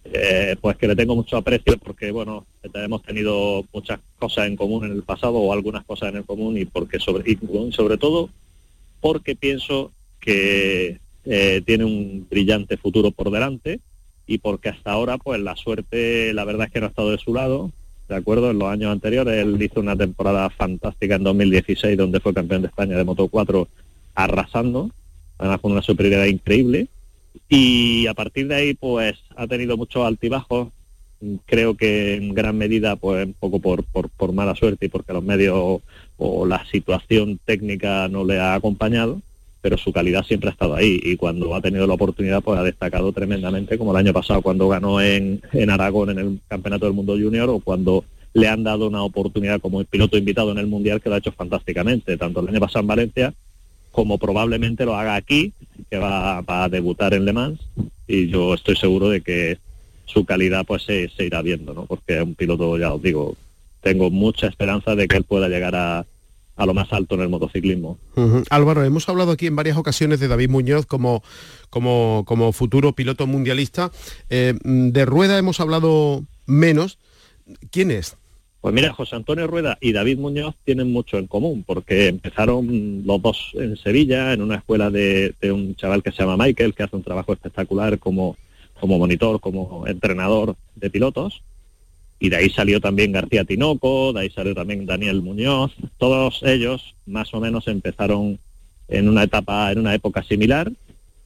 eh, 0.05 0.57
pues 0.61 0.77
que 0.77 0.89
le 0.89 0.97
tengo 0.97 1.15
mucho 1.15 1.37
aprecio 1.37 1.77
porque, 1.79 2.11
bueno, 2.11 2.47
hemos 2.75 3.03
tenido 3.03 3.65
muchas 3.73 4.01
cosas 4.19 4.47
en 4.47 4.57
común 4.57 4.87
en 4.87 4.93
el 4.93 5.03
pasado 5.03 5.35
o 5.35 5.53
algunas 5.53 5.85
cosas 5.85 6.11
en 6.11 6.17
el 6.17 6.25
común 6.25 6.57
y 6.57 6.65
porque 6.65 6.99
sobre, 6.99 7.31
y 7.31 7.39
sobre 7.73 7.99
todo 7.99 8.31
porque 9.01 9.37
pienso 9.37 9.93
que 10.21 10.99
eh, 11.25 11.63
tiene 11.65 11.85
un 11.85 12.27
brillante 12.29 12.77
futuro 12.77 13.11
por 13.11 13.31
delante 13.31 13.81
y 14.27 14.39
porque 14.39 14.69
hasta 14.69 14.93
ahora, 14.93 15.19
pues 15.19 15.41
la 15.41 15.57
suerte, 15.57 16.33
la 16.33 16.45
verdad 16.45 16.67
es 16.67 16.73
que 16.73 16.81
no 16.81 16.87
ha 16.87 16.91
estado 16.91 17.11
de 17.11 17.19
su 17.19 17.35
lado, 17.35 17.71
¿de 18.09 18.17
acuerdo? 18.17 18.51
En 18.51 18.59
los 18.59 18.71
años 18.71 18.93
anteriores 18.93 19.35
él 19.43 19.61
hizo 19.61 19.81
una 19.81 19.97
temporada 19.97 20.49
fantástica 20.51 21.17
en 21.17 21.25
2016 21.25 21.97
donde 21.97 22.21
fue 22.21 22.35
campeón 22.35 22.63
de 22.63 22.69
España 22.69 22.97
de 22.97 23.05
Moto 23.05 23.29
4 23.29 23.69
arrasando, 24.15 24.91
además 25.39 25.61
con 25.61 25.73
una 25.73 25.83
superioridad 25.83 26.27
increíble 26.27 26.89
y 27.49 28.07
a 28.07 28.15
partir 28.15 28.49
de 28.49 28.55
ahí 28.55 28.75
pues 28.75 29.17
ha 29.37 29.47
tenido 29.47 29.77
muchos 29.77 30.05
altibajos, 30.05 30.69
creo 31.47 31.77
que 31.77 32.15
en 32.15 32.35
gran 32.35 32.57
medida 32.57 32.97
pues 32.97 33.27
un 33.27 33.35
poco 33.35 33.59
por, 33.59 33.85
por, 33.85 34.33
mala 34.33 34.55
suerte 34.55 34.87
y 34.87 34.89
porque 34.89 35.13
los 35.13 35.25
medios 35.25 35.81
o, 36.19 36.47
la 36.47 36.65
situación 36.67 37.39
técnica 37.45 38.09
no 38.09 38.25
le 38.25 38.39
ha 38.39 38.55
acompañado, 38.55 39.21
pero 39.61 39.79
su 39.79 39.93
calidad 39.93 40.25
siempre 40.25 40.51
ha 40.51 40.53
estado 40.53 40.75
ahí. 40.75 41.01
Y 41.03 41.17
cuando 41.17 41.55
ha 41.55 41.61
tenido 41.61 41.87
la 41.87 41.95
oportunidad 41.95 42.43
pues 42.43 42.59
ha 42.59 42.63
destacado 42.63 43.13
tremendamente 43.13 43.79
como 43.79 43.93
el 43.93 43.97
año 43.99 44.13
pasado 44.13 44.43
cuando 44.43 44.69
ganó 44.69 45.01
en, 45.01 45.41
en 45.53 45.71
Aragón 45.71 46.11
en 46.11 46.19
el 46.19 46.41
Campeonato 46.49 46.87
del 46.87 46.95
Mundo 46.95 47.15
Junior 47.15 47.49
o 47.49 47.61
cuando 47.61 48.05
le 48.35 48.47
han 48.47 48.63
dado 48.63 48.89
una 48.89 49.03
oportunidad 49.03 49.61
como 49.61 49.83
piloto 49.85 50.19
invitado 50.19 50.53
en 50.53 50.59
el 50.59 50.67
Mundial 50.67 51.01
que 51.01 51.09
lo 51.09 51.15
ha 51.15 51.19
hecho 51.19 51.33
fantásticamente, 51.33 52.17
tanto 52.17 52.41
el 52.41 52.49
año 52.49 52.61
pasado 52.61 52.81
en 52.81 52.87
Valencia 52.87 53.35
como 53.99 54.17
probablemente 54.17 54.85
lo 54.85 54.95
haga 54.95 55.17
aquí, 55.17 55.53
que 55.91 55.99
va, 55.99 56.45
a 56.47 56.69
debutar 56.69 57.15
en 57.15 57.25
Le 57.25 57.33
Mans, 57.33 57.59
y 58.07 58.29
yo 58.29 58.55
estoy 58.55 58.77
seguro 58.77 59.09
de 59.09 59.23
que 59.23 59.59
su 60.05 60.25
calidad 60.25 60.65
pues 60.65 60.85
se, 60.85 61.11
irá 61.19 61.43
viendo, 61.43 61.75
¿no? 61.75 61.85
Porque 61.85 62.17
es 62.19 62.23
un 62.23 62.37
piloto, 62.37 62.79
ya 62.79 62.95
os 62.95 63.03
digo, 63.03 63.35
tengo 63.81 64.09
mucha 64.09 64.47
esperanza 64.47 64.95
de 64.95 65.09
que 65.09 65.17
él 65.17 65.25
pueda 65.25 65.49
llegar 65.49 65.75
a, 65.75 66.07
lo 66.65 66.75
más 66.75 66.93
alto 66.93 67.17
en 67.17 67.23
el 67.23 67.29
motociclismo. 67.29 67.99
Álvaro, 68.51 68.85
hemos 68.85 69.09
hablado 69.09 69.33
aquí 69.33 69.49
en 69.49 69.57
varias 69.57 69.77
ocasiones 69.77 70.21
de 70.21 70.29
David 70.29 70.51
Muñoz 70.51 70.87
como, 70.87 71.25
como, 71.69 72.23
como 72.25 72.53
futuro 72.53 72.93
piloto 72.93 73.27
mundialista. 73.27 73.91
Eh, 74.31 74.55
de 74.63 75.05
Rueda 75.07 75.39
hemos 75.39 75.59
hablado 75.59 76.23
menos. 76.47 76.99
¿Quién 77.73 77.91
es? 77.91 78.17
Pues 78.61 78.75
mira, 78.75 78.93
José 78.93 79.15
Antonio 79.15 79.47
Rueda 79.47 79.79
y 79.81 79.93
David 79.93 80.19
Muñoz 80.19 80.57
tienen 80.65 80.91
mucho 80.91 81.19
en 81.19 81.29
común, 81.29 81.63
porque 81.65 82.09
empezaron 82.09 83.05
los 83.07 83.23
dos 83.23 83.53
en 83.55 83.77
Sevilla, 83.77 84.33
en 84.33 84.43
una 84.43 84.57
escuela 84.57 84.91
de, 84.91 85.33
un 85.43 85.77
chaval 85.77 86.03
que 86.03 86.11
se 86.11 86.19
llama 86.19 86.45
Michael, 86.45 86.75
que 86.75 86.83
hace 86.83 86.97
un 86.97 87.05
trabajo 87.05 87.33
espectacular 87.33 88.01
como, 88.01 88.37
como 88.81 88.99
monitor, 88.99 89.41
como 89.41 89.87
entrenador 89.87 90.57
de 90.75 90.91
pilotos. 90.91 91.43
Y 92.19 92.31
de 92.31 92.37
ahí 92.37 92.51
salió 92.51 92.81
también 92.81 93.13
García 93.13 93.45
Tinoco, 93.45 94.13
de 94.13 94.23
ahí 94.23 94.31
salió 94.31 94.57
también 94.57 94.87
Daniel 94.87 95.23
Muñoz. 95.23 95.73
Todos 95.97 96.43
ellos 96.43 96.97
más 97.07 97.33
o 97.35 97.41
menos 97.41 97.69
empezaron 97.69 98.41
en 98.89 99.09
una 99.09 99.23
etapa, 99.23 99.71
en 99.71 99.79
una 99.79 99.95
época 99.95 100.25
similar. 100.25 100.73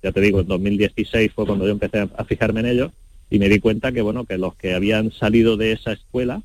Ya 0.03 0.13
te 0.13 0.21
digo, 0.21 0.41
en 0.41 0.49
2016 0.49 1.33
fue 1.33 1.47
cuando 1.47 1.65
yo 1.65 1.73
empecé 1.73 2.01
a 2.01 2.25
fijarme 2.25 2.61
en 2.61 2.67
ellos 2.67 2.91
y 3.31 3.39
me 3.39 3.49
di 3.49 3.59
cuenta 3.59 3.91
que 3.91 4.03
bueno, 4.03 4.27
que 4.27 4.37
los 4.37 4.55
que 4.55 4.75
habían 4.75 5.13
salido 5.13 5.57
de 5.57 5.73
esa 5.73 5.93
escuela 5.93 6.43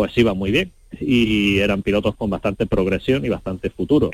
pues 0.00 0.16
iba 0.16 0.32
muy 0.32 0.50
bien 0.50 0.72
y 0.98 1.58
eran 1.58 1.82
pilotos 1.82 2.14
con 2.14 2.30
bastante 2.30 2.64
progresión 2.64 3.22
y 3.22 3.28
bastante 3.28 3.68
futuro. 3.68 4.10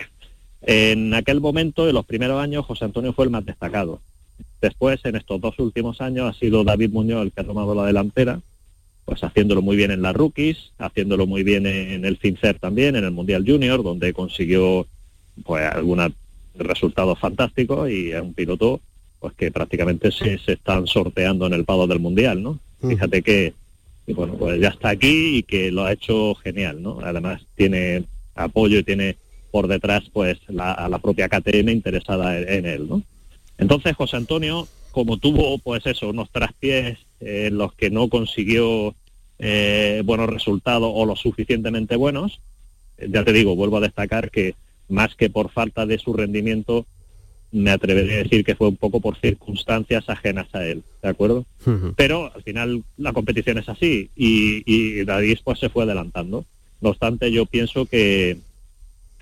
En 0.63 1.15
aquel 1.15 1.41
momento, 1.41 1.89
en 1.89 1.95
los 1.95 2.05
primeros 2.05 2.43
años, 2.43 2.67
José 2.67 2.87
Antonio 2.87 3.13
fue 3.13 3.27
el 3.27 3.31
más 3.31 3.47
destacado. 3.47 4.01
Después, 4.61 4.99
en 5.05 5.15
estos 5.15 5.41
dos 5.41 5.57
últimos 5.61 6.01
años, 6.01 6.29
ha 6.29 6.37
sido 6.37 6.65
David 6.65 6.91
Muñoz 6.91 7.23
el 7.23 7.31
que 7.31 7.41
ha 7.41 7.45
tomado 7.45 7.73
la 7.73 7.87
delantera, 7.87 8.41
pues 9.05 9.23
haciéndolo 9.23 9.63
muy 9.63 9.77
bien 9.77 9.93
en 9.93 10.03
las 10.03 10.17
rookies, 10.17 10.73
haciéndolo 10.77 11.25
muy 11.25 11.45
bien 11.45 11.67
en 11.67 12.05
el 12.05 12.17
FinCER 12.17 12.59
también, 12.59 12.97
en 12.97 13.05
el 13.05 13.13
Mundial 13.13 13.45
Junior, 13.47 13.85
donde 13.85 14.13
consiguió 14.13 14.89
pues 15.45 15.71
algunos 15.73 16.11
resultados 16.57 17.17
fantásticos 17.21 17.89
y 17.89 18.11
es 18.11 18.21
un 18.21 18.35
piloto 18.35 18.81
pues 19.21 19.35
que 19.35 19.53
prácticamente 19.53 20.11
se, 20.11 20.37
se 20.39 20.55
están 20.55 20.89
sorteando 20.89 21.47
en 21.47 21.53
el 21.53 21.65
pado 21.65 21.87
del 21.87 22.01
Mundial, 22.01 22.43
¿no? 22.43 22.59
Fíjate 22.81 23.23
que 23.23 23.55
y 24.07 24.13
bueno, 24.13 24.35
pues 24.35 24.61
ya 24.61 24.69
está 24.69 24.91
aquí 24.91 25.39
y 25.39 25.43
que 25.43 25.71
lo 25.71 25.85
ha 25.85 25.93
hecho 25.93 26.35
genial, 26.37 26.83
¿no? 26.83 27.01
Además 27.03 27.43
tiene 27.57 28.05
apoyo 28.35 28.79
y 28.79 28.85
tiene 28.85 29.17
por 29.51 29.67
detrás 29.69 30.05
pues 30.13 30.39
a 30.59 30.89
la 30.89 30.99
propia 30.99 31.29
KTM 31.29 31.71
interesada 31.71 32.39
en, 32.39 32.67
él, 32.67 32.89
¿no? 32.89 33.03
Entonces 33.59 33.97
José 33.97 34.17
Antonio, 34.17 34.69
como 34.93 35.17
tuvo 35.17 35.59
pues 35.59 35.87
eso, 35.87 36.11
unos 36.11 36.31
traspiés 36.31 36.99
en 37.21 37.57
los 37.57 37.73
que 37.73 37.91
no 37.91 38.09
consiguió 38.09 38.95
eh, 39.39 40.03
buenos 40.05 40.29
resultados 40.29 40.91
o 40.95 41.05
lo 41.05 41.17
suficientemente 41.17 41.97
buenos, 41.97 42.41
ya 42.99 43.25
te 43.25 43.33
digo, 43.33 43.57
vuelvo 43.57 43.79
a 43.79 43.83
destacar 43.83 44.31
que 44.31 44.55
más 44.89 45.15
que 45.17 45.31
por 45.31 45.51
falta 45.51 45.85
de 45.85 45.99
su 45.99 46.13
rendimiento, 46.13 46.87
me 47.53 47.71
atrevería 47.71 48.15
a 48.15 48.23
decir 48.23 48.45
que 48.45 48.55
fue 48.55 48.69
un 48.69 48.77
poco 48.77 49.01
por 49.01 49.19
circunstancias 49.19 50.09
ajenas 50.09 50.49
a 50.55 50.65
él, 50.65 50.83
¿de 51.03 51.09
acuerdo? 51.09 51.47
Pero 51.97 52.33
al 52.35 52.43
final 52.43 52.83
la 52.97 53.13
competición 53.13 53.59
es 53.59 53.69
así 53.69 54.11
y, 54.17 54.63
y 54.67 55.05
David 55.05 55.39
pues 55.45 55.59
se 55.59 55.69
fue 55.69 55.85
adelantando. 55.85 56.45
No 56.81 56.91
obstante, 56.91 57.33
yo 57.33 57.47
pienso 57.47 57.87
que 57.87 58.39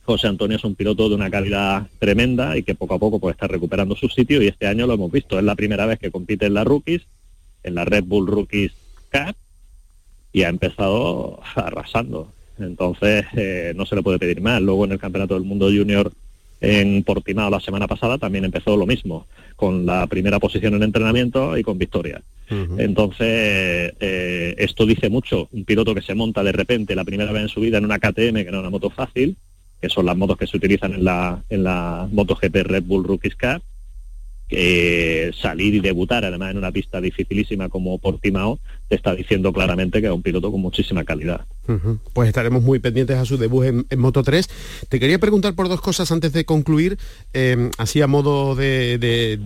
José 0.05 0.27
Antonio 0.27 0.57
es 0.57 0.65
un 0.65 0.75
piloto 0.75 1.09
de 1.09 1.15
una 1.15 1.31
calidad 1.31 1.87
tremenda 1.99 2.57
y 2.59 2.63
que 2.63 2.75
poco 2.75 2.95
a 2.95 2.99
poco 2.99 3.19
pues 3.19 3.35
está 3.35 3.47
recuperando 3.47 3.97
su 3.97 4.09
sitio 4.09 4.43
y 4.43 4.49
este 4.49 4.67
año 4.67 4.87
lo 4.87 4.95
hemos 4.95 5.11
visto. 5.11 5.39
Es 5.39 5.45
la 5.45 5.55
primera 5.55 5.87
vez 5.87 5.99
que 5.99 6.11
compite 6.11 6.47
en 6.47 6.55
la 6.55 6.65
Rookies, 6.65 7.03
en 7.63 7.75
la 7.75 7.85
Red 7.85 8.05
Bull 8.05 8.27
Rookies 8.27 8.73
Cup 9.11 9.35
y 10.33 10.43
ha 10.43 10.49
empezado 10.49 11.41
arrasando. 11.55 12.33
Entonces 12.59 13.25
eh, 13.35 13.73
no 13.75 13.87
se 13.87 13.97
le 13.97 14.03
puede 14.03 14.19
pedir 14.19 14.43
más. 14.43 14.61
Luego 14.61 14.85
en 14.85 14.93
el 14.93 14.99
Campeonato 14.99 15.35
del 15.35 15.45
Mundo 15.45 15.67
Junior 15.67 16.13
en 16.65 17.03
Portimao 17.03 17.51
la 17.51 17.61
semana 17.61 17.87
pasada 17.87 18.19
también 18.19 18.45
empezó 18.45 18.77
lo 18.77 18.87
mismo, 18.87 19.27
con 19.57 19.87
la 19.87 20.07
primera 20.07 20.39
posición 20.39 20.75
en 20.75 20.83
entrenamiento 20.83 21.57
y 21.57 21.63
con 21.63 21.79
victoria. 21.79 22.23
Entonces, 22.79 23.95
eh, 24.01 24.55
esto 24.59 24.87
dice 24.87 25.09
mucho. 25.09 25.49
Un 25.53 25.65
piloto 25.65 25.95
que 25.95 26.03
se 26.03 26.15
monta 26.15 26.43
de 26.43 26.53
repente 26.53 26.95
la 26.95 27.05
primera 27.05 27.33
vez 27.33 27.43
en 27.43 27.49
su 27.49 27.61
vida 27.61 27.79
en 27.79 27.85
una 27.85 27.99
KTM, 27.99 28.45
que 28.45 28.51
no 28.51 28.59
es 28.59 28.61
una 28.61 28.71
moto 28.71 28.91
fácil, 28.91 29.37
que 29.81 29.89
son 29.89 30.07
las 30.07 30.17
motos 30.17 30.39
que 30.39 30.47
se 30.47 30.57
utilizan 30.57 30.95
en 30.95 31.05
la, 31.05 31.43
en 31.49 31.65
la 31.65 32.09
MotoGP 32.11 32.55
Red 32.55 32.85
Bull 32.85 33.05
Rookies 33.05 33.37
Cup, 33.37 33.63
que 34.49 35.33
salir 35.41 35.75
y 35.75 35.81
debutar 35.81 36.25
además 36.25 36.51
en 36.51 36.59
una 36.59 36.71
pista 36.71 37.01
dificilísima 37.01 37.69
como 37.69 37.99
Portimao 37.99 38.59
te 38.89 38.97
está 38.97 39.15
diciendo 39.15 39.53
claramente 39.53 40.01
que 40.01 40.07
es 40.07 40.13
un 40.13 40.23
piloto 40.23 40.51
con 40.51 40.61
muchísima 40.61 41.05
calidad. 41.05 41.47
Pues 42.13 42.29
estaremos 42.29 42.63
muy 42.63 42.79
pendientes 42.79 43.17
a 43.17 43.25
su 43.25 43.39
debut 43.39 43.65
en, 43.89 43.99
Moto 43.99 44.23
3. 44.23 44.49
Te 44.89 45.01
quería 45.01 45.19
preguntar 45.19 45.55
por 45.55 45.69
dos 45.69 45.81
cosas 45.81 46.13
antes 46.13 46.33
de 46.33 46.45
concluir, 46.45 46.99
eh, 47.33 47.71
así 47.79 48.03
a 48.03 48.07
modo 48.07 48.55
de, 48.55 49.39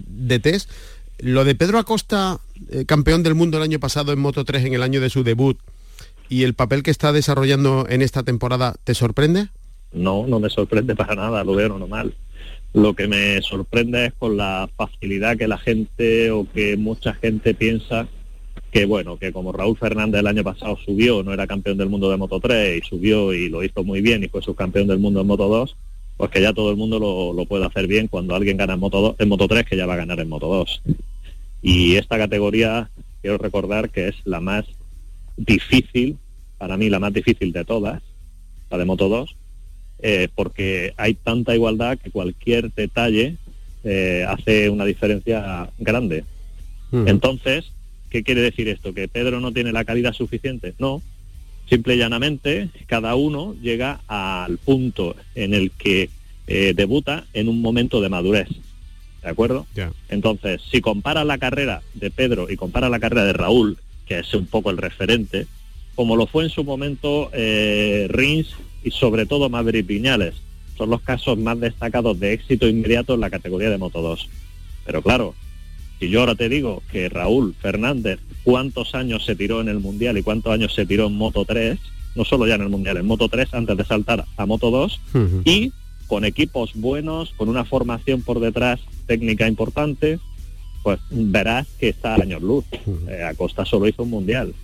test. 0.43 0.71
Lo 1.19 1.45
de 1.45 1.55
Pedro 1.55 1.79
Acosta, 1.79 2.41
eh, 2.71 2.85
campeón 2.85 3.23
del 3.23 3.35
mundo 3.35 3.57
el 3.57 3.63
año 3.63 3.81
pasado 3.81 4.13
en 4.13 4.19
Moto 4.19 4.45
3 4.45 4.65
en 4.67 4.75
el 4.75 4.83
año 4.83 5.01
de 5.01 5.11
su 5.11 5.23
debut, 5.25 5.59
y 6.29 6.43
el 6.43 6.55
papel 6.55 6.83
que 6.83 6.91
está 6.91 7.13
desarrollando 7.13 7.87
en 7.89 8.03
esta 8.03 8.23
temporada, 8.23 8.75
¿te 8.85 8.95
sorprende? 8.95 9.49
No, 9.93 10.27
no 10.27 10.39
me 10.39 10.51
sorprende 10.51 10.95
para 10.95 11.15
nada, 11.15 11.43
lo 11.45 11.55
veo 11.55 11.79
normal. 11.79 12.15
Lo 12.75 12.95
que 12.95 13.09
me 13.09 13.41
sorprende 13.43 14.07
es 14.07 14.13
con 14.13 14.37
la 14.37 14.69
facilidad 14.77 15.37
que 15.37 15.49
la 15.49 15.59
gente 15.59 16.31
o 16.31 16.47
que 16.53 16.77
mucha 16.77 17.15
gente 17.15 17.55
piensa 17.55 18.09
que 18.71 18.85
bueno, 18.85 19.19
que 19.19 19.33
como 19.33 19.53
Raúl 19.53 19.79
Fernández 19.79 20.21
el 20.21 20.27
año 20.27 20.45
pasado 20.45 20.77
subió, 20.85 21.23
no 21.23 21.33
era 21.33 21.47
campeón 21.47 21.79
del 21.79 21.89
mundo 21.89 22.11
de 22.11 22.17
Moto 22.17 22.39
3 22.39 22.83
y 22.83 22.87
subió 22.87 23.33
y 23.33 23.49
lo 23.49 23.65
hizo 23.65 23.83
muy 23.83 24.01
bien 24.01 24.23
y 24.23 24.29
fue 24.29 24.43
subcampeón 24.43 24.89
del 24.89 24.99
mundo 24.99 25.21
en 25.21 25.27
Moto 25.27 25.49
2, 25.49 25.77
pues 26.17 26.31
que 26.31 26.43
ya 26.43 26.53
todo 26.53 26.71
el 26.71 26.77
mundo 26.77 26.99
lo, 26.99 27.45
puede 27.47 27.65
hacer 27.65 27.87
bien 27.87 28.09
cuando 28.09 28.35
alguien 28.35 28.57
gana 28.57 28.75
en 28.75 28.81
Moto, 28.81 29.01
2, 29.01 29.17
en 29.19 29.29
Moto 29.29 29.49
3 29.49 29.65
que 29.65 29.77
ya 29.77 29.87
va 29.87 29.95
a 29.95 29.99
ganar 29.99 30.21
en 30.21 30.29
Moto 30.29 30.49
2. 30.49 30.83
Y 31.63 31.97
esta 31.97 32.19
categoría, 32.19 32.91
quiero 33.23 33.39
recordar 33.39 33.91
que 33.91 34.09
es 34.09 34.17
la 34.25 34.41
más 34.41 34.67
difícil, 35.37 36.19
para 36.59 36.77
mí 36.77 36.91
la 36.91 36.99
más 36.99 37.13
difícil 37.13 37.53
de 37.53 37.65
todas, 37.65 38.03
la 38.71 38.79
de 38.79 38.85
Moto 38.85 39.09
2, 39.09 39.35
eh, 40.01 40.29
porque 40.35 40.95
hay 40.97 41.15
tanta 41.15 41.55
igualdad 41.55 41.99
que 41.99 42.11
cualquier 42.11 42.73
detalle 42.73 43.37
eh, 43.83 44.25
hace 44.29 44.71
una 44.71 44.85
diferencia 44.85 45.71
grande. 45.79 46.25
Entonces, 46.91 47.73
¿qué 48.09 48.23
quiere 48.23 48.41
decir 48.41 48.69
esto? 48.69 48.95
¿Que 48.95 49.09
Pedro 49.09 49.41
no 49.41 49.53
tiene 49.53 49.73
la 49.73 49.85
calidad 49.85 50.15
suficiente? 50.15 50.75
No. 50.79 51.03
Simple 51.69 51.97
y 51.97 51.99
llanamente, 51.99 52.71
cada 52.87 53.15
uno 53.15 53.55
llega 53.61 54.01
al 54.07 54.57
punto 54.57 55.15
en 55.35 55.53
el 55.53 55.71
que 55.71 56.09
eh, 56.47 56.73
debuta 56.75 57.27
en 57.35 57.49
un 57.49 57.61
momento 57.61 58.01
de 58.01 58.09
madurez. 58.09 58.49
¿De 59.23 59.29
acuerdo? 59.29 59.67
Entonces, 60.09 60.63
si 60.71 60.81
compara 60.81 61.25
la 61.25 61.37
carrera 61.37 61.83
de 61.93 62.11
Pedro 62.11 62.49
y 62.49 62.57
compara 62.57 62.89
la 62.89 63.01
carrera 63.01 63.25
de 63.25 63.35
Raúl, 63.35 63.77
que 64.07 64.21
es 64.21 64.33
un 64.33 64.47
poco 64.47 64.71
el 64.71 64.79
referente, 64.79 65.47
como 65.95 66.17
lo 66.17 66.27
fue 66.27 66.45
en 66.45 66.51
su 66.51 66.65
momento 66.65 67.31
Rins 67.33 68.55
y 68.83 68.91
sobre 68.91 69.27
todo 69.27 69.49
Maverick 69.49 69.87
Viñales. 69.87 70.35
Son 70.77 70.91
los 70.91 71.03
casos 71.03 71.39
más 71.39 71.59
destacados 71.59 72.19
de 72.21 72.33
éxito 72.33 72.69
inmediato 72.69 73.15
en 73.15 73.21
la 73.21 73.31
categoría 73.31 73.71
de 73.71 73.79
Moto 73.79 74.01
2. 74.01 74.29
Pero 74.87 75.03
claro, 75.03 75.35
Si 76.01 76.09
yo 76.09 76.21
ahora 76.21 76.37
te 76.37 76.49
digo 76.49 76.83
que 76.93 77.09
Raúl 77.09 77.57
Fernández 77.61 78.21
cuántos 78.45 78.95
años 78.95 79.25
se 79.25 79.35
tiró 79.35 79.61
en 79.61 79.69
el 79.69 79.81
Mundial 79.81 80.17
y 80.17 80.23
cuántos 80.23 80.53
años 80.53 80.73
se 80.73 80.87
tiró 80.87 81.09
en 81.09 81.15
Moto 81.15 81.45
3, 81.45 81.77
no 82.15 82.25
solo 82.25 82.47
ya 82.47 82.55
en 82.55 82.63
el 82.63 82.69
Mundial, 82.69 82.99
en 82.99 83.07
Moto 83.07 83.29
3 83.29 83.53
antes 83.55 83.77
de 83.77 83.85
saltar 83.85 84.25
a 84.37 84.47
Moto 84.47 84.71
2 84.71 85.01
y 85.45 85.73
con 86.07 86.25
equipos 86.25 86.73
buenos, 86.75 87.35
con 87.37 87.49
una 87.49 87.65
formación 87.65 88.23
por 88.23 88.39
detrás 88.39 88.81
técnica 89.07 89.49
importante, 89.49 90.21
pues 90.85 91.01
verás 91.11 91.67
que 91.81 91.89
está 91.89 92.15
a 92.15 92.23
años 92.23 92.43
luz. 92.43 92.65
Eh, 93.09 93.25
Acosta 93.25 93.65
solo 93.65 93.89
hizo 93.89 94.05
un 94.05 94.11
Mundial 94.11 94.55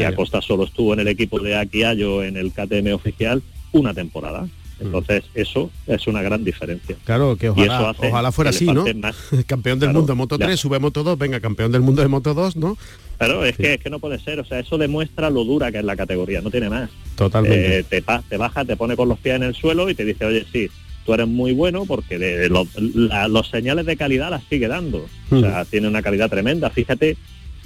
y 0.00 0.04
Acosta 0.04 0.40
solo 0.42 0.64
estuvo 0.64 0.92
en 0.94 1.00
el 1.00 1.08
equipo 1.08 1.38
de 1.38 1.56
Aquiallo 1.56 2.22
en 2.22 2.36
el 2.36 2.52
KTM 2.52 2.92
oficial 2.94 3.42
una 3.72 3.94
temporada. 3.94 4.46
Entonces, 4.78 5.24
eso 5.34 5.70
es 5.86 6.06
una 6.06 6.20
gran 6.20 6.44
diferencia. 6.44 6.96
Claro, 7.04 7.36
que 7.36 7.48
ojalá, 7.48 7.94
ojalá 7.96 8.30
fuera 8.30 8.50
así, 8.50 8.66
¿no? 8.66 8.84
campeón 9.46 9.78
del 9.78 9.92
mundo 9.92 10.12
de 10.12 10.14
Moto 10.14 10.38
3, 10.38 10.58
sube 10.60 10.78
Moto 10.78 11.02
2, 11.02 11.18
venga, 11.18 11.40
campeón 11.40 11.72
del 11.72 11.80
mundo 11.80 12.02
de 12.02 12.08
Moto 12.08 12.34
2, 12.34 12.56
¿no? 12.56 12.76
Claro, 13.16 13.44
es, 13.46 13.56
que, 13.56 13.74
es 13.74 13.80
que 13.80 13.88
no 13.88 14.00
puede 14.00 14.18
ser, 14.18 14.38
o 14.38 14.44
sea, 14.44 14.58
eso 14.58 14.76
demuestra 14.76 15.30
lo 15.30 15.44
dura 15.44 15.72
que 15.72 15.78
es 15.78 15.84
la 15.84 15.96
categoría, 15.96 16.42
no 16.42 16.50
tiene 16.50 16.68
más. 16.68 16.90
Totalmente. 17.14 17.78
Eh, 17.78 17.82
te, 17.84 18.02
te 18.02 18.36
baja, 18.36 18.66
te 18.66 18.76
pone 18.76 18.96
con 18.96 19.08
los 19.08 19.18
pies 19.18 19.36
en 19.36 19.44
el 19.44 19.54
suelo 19.54 19.88
y 19.88 19.94
te 19.94 20.04
dice, 20.04 20.26
oye, 20.26 20.44
sí, 20.52 20.68
tú 21.06 21.14
eres 21.14 21.28
muy 21.28 21.52
bueno 21.52 21.86
porque 21.86 22.18
de, 22.18 22.50
los 22.50 23.48
señales 23.48 23.86
de 23.86 23.96
calidad 23.96 24.28
las 24.28 24.42
sigue 24.44 24.68
dando. 24.68 25.06
O 25.30 25.40
sea, 25.40 25.62
hmm. 25.62 25.66
tiene 25.70 25.88
una 25.88 26.02
calidad 26.02 26.28
tremenda. 26.28 26.68
Fíjate, 26.68 27.16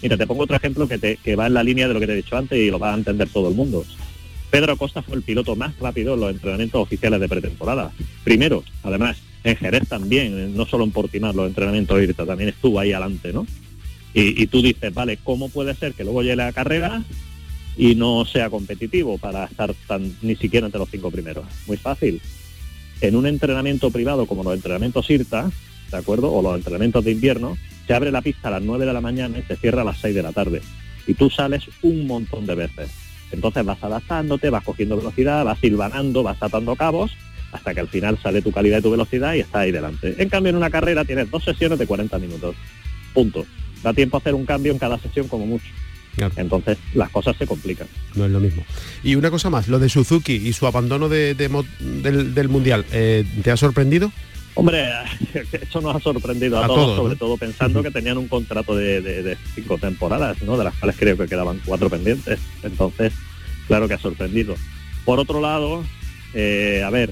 mira, 0.02 0.16
te 0.16 0.26
pongo 0.26 0.44
otro 0.44 0.56
ejemplo 0.56 0.88
que, 0.88 0.98
te, 0.98 1.16
que 1.16 1.36
va 1.36 1.46
en 1.46 1.54
la 1.54 1.62
línea 1.62 1.88
de 1.88 1.94
lo 1.94 2.00
que 2.00 2.06
te 2.06 2.12
he 2.12 2.16
dicho 2.16 2.36
antes 2.36 2.58
y 2.58 2.70
lo 2.70 2.78
va 2.78 2.92
a 2.92 2.96
entender 2.96 3.28
todo 3.28 3.48
el 3.48 3.54
mundo. 3.54 3.84
Pedro 4.50 4.76
Costa 4.76 5.02
fue 5.02 5.16
el 5.16 5.22
piloto 5.22 5.54
más 5.54 5.78
rápido 5.78 6.14
en 6.14 6.20
los 6.20 6.30
entrenamientos 6.30 6.82
oficiales 6.82 7.20
de 7.20 7.28
pretemporada. 7.28 7.92
Primero, 8.24 8.64
además, 8.82 9.18
en 9.44 9.56
Jerez 9.56 9.88
también, 9.88 10.56
no 10.56 10.66
solo 10.66 10.84
en 10.84 10.90
Portimar, 10.90 11.34
los 11.34 11.48
entrenamientos 11.48 12.02
IRTA, 12.02 12.26
también 12.26 12.50
estuvo 12.50 12.78
ahí 12.78 12.92
adelante, 12.92 13.32
¿no? 13.32 13.46
Y, 14.12 14.48
tú 14.48 14.60
dices, 14.60 14.92
vale, 14.92 15.18
¿cómo 15.22 15.50
puede 15.50 15.72
ser 15.76 15.94
que 15.94 16.02
luego 16.02 16.22
llegue 16.22 16.34
la 16.34 16.52
carrera 16.52 17.04
y 17.76 17.94
no 17.94 18.24
sea 18.24 18.50
competitivo 18.50 19.18
para 19.18 19.44
estar 19.44 19.72
tan, 19.86 20.16
ni 20.20 20.34
siquiera 20.34 20.66
entre 20.66 20.80
los 20.80 20.90
cinco 20.90 21.12
primeros? 21.12 21.44
Muy 21.68 21.76
fácil. 21.76 22.20
En 23.00 23.14
un 23.14 23.26
entrenamiento 23.26 23.92
privado 23.92 24.26
como 24.26 24.42
los 24.42 24.54
entrenamientos 24.54 25.08
IRTA, 25.08 25.52
¿de 25.90 25.98
acuerdo? 25.98 26.32
O 26.32 26.42
los 26.42 26.56
entrenamientos 26.56 27.04
de 27.04 27.12
invierno, 27.12 27.56
se 27.86 27.94
abre 27.94 28.10
la 28.10 28.22
pista 28.22 28.48
a 28.48 28.52
las 28.52 28.62
9 28.62 28.86
de 28.86 28.92
la 28.92 29.00
mañana 29.00 29.38
y 29.38 29.42
se 29.42 29.56
cierra 29.56 29.82
a 29.82 29.84
las 29.84 29.98
6 29.98 30.14
de 30.14 30.22
la 30.22 30.32
tarde. 30.32 30.62
Y 31.06 31.14
tú 31.14 31.30
sales 31.30 31.64
un 31.82 32.06
montón 32.06 32.46
de 32.46 32.54
veces 32.54 32.90
entonces 33.32 33.64
vas 33.64 33.82
adaptándote, 33.82 34.50
vas 34.50 34.64
cogiendo 34.64 34.96
velocidad, 34.96 35.44
vas 35.44 35.58
silvanando, 35.60 36.22
vas 36.22 36.42
atando 36.42 36.74
cabos, 36.76 37.12
hasta 37.52 37.74
que 37.74 37.80
al 37.80 37.88
final 37.88 38.18
sale 38.22 38.42
tu 38.42 38.52
calidad 38.52 38.78
y 38.78 38.82
tu 38.82 38.90
velocidad 38.90 39.34
y 39.34 39.40
está 39.40 39.60
ahí 39.60 39.72
delante. 39.72 40.14
En 40.18 40.28
cambio, 40.28 40.50
en 40.50 40.56
una 40.56 40.70
carrera 40.70 41.04
tienes 41.04 41.30
dos 41.30 41.44
sesiones 41.44 41.78
de 41.78 41.86
40 41.86 42.18
minutos. 42.18 42.54
Punto. 43.14 43.46
Da 43.82 43.92
tiempo 43.92 44.16
a 44.16 44.20
hacer 44.20 44.34
un 44.34 44.44
cambio 44.44 44.72
en 44.72 44.78
cada 44.78 44.98
sesión 44.98 45.28
como 45.28 45.46
mucho. 45.46 45.66
Entonces 46.36 46.76
las 46.92 47.08
cosas 47.10 47.36
se 47.36 47.46
complican. 47.46 47.86
No 48.14 48.26
es 48.26 48.30
lo 48.30 48.40
mismo. 48.40 48.64
Y 49.02 49.14
una 49.14 49.30
cosa 49.30 49.48
más, 49.48 49.68
lo 49.68 49.78
de 49.78 49.88
Suzuki 49.88 50.34
y 50.34 50.52
su 50.52 50.66
abandono 50.66 51.08
de, 51.08 51.34
del, 51.34 52.48
Mundial, 52.48 52.84
eh, 52.92 53.24
¿te 53.42 53.50
ha 53.50 53.56
sorprendido? 53.56 54.12
Hombre, 54.54 54.88
eso 55.52 55.80
nos 55.80 55.96
ha 55.96 56.00
sorprendido 56.00 56.62
a, 56.62 56.66
todos, 56.66 56.96
sobre 56.96 57.16
todo 57.16 57.36
pensando 57.36 57.82
que 57.82 57.90
tenían 57.90 58.18
un 58.18 58.28
contrato 58.28 58.74
de, 58.74 59.36
cinco 59.54 59.78
temporadas, 59.78 60.42
¿no? 60.42 60.56
De 60.56 60.64
las 60.64 60.74
cuales 60.74 60.96
creo 60.98 61.16
que 61.16 61.26
quedaban 61.26 61.60
cuatro 61.64 61.88
pendientes. 61.88 62.40
Entonces, 62.62 63.12
claro 63.68 63.88
que 63.88 63.94
ha 63.94 63.98
sorprendido. 63.98 64.54
Por 65.04 65.18
otro 65.18 65.40
lado, 65.40 65.84
eh, 66.34 66.82
a 66.84 66.90
ver, 66.90 67.10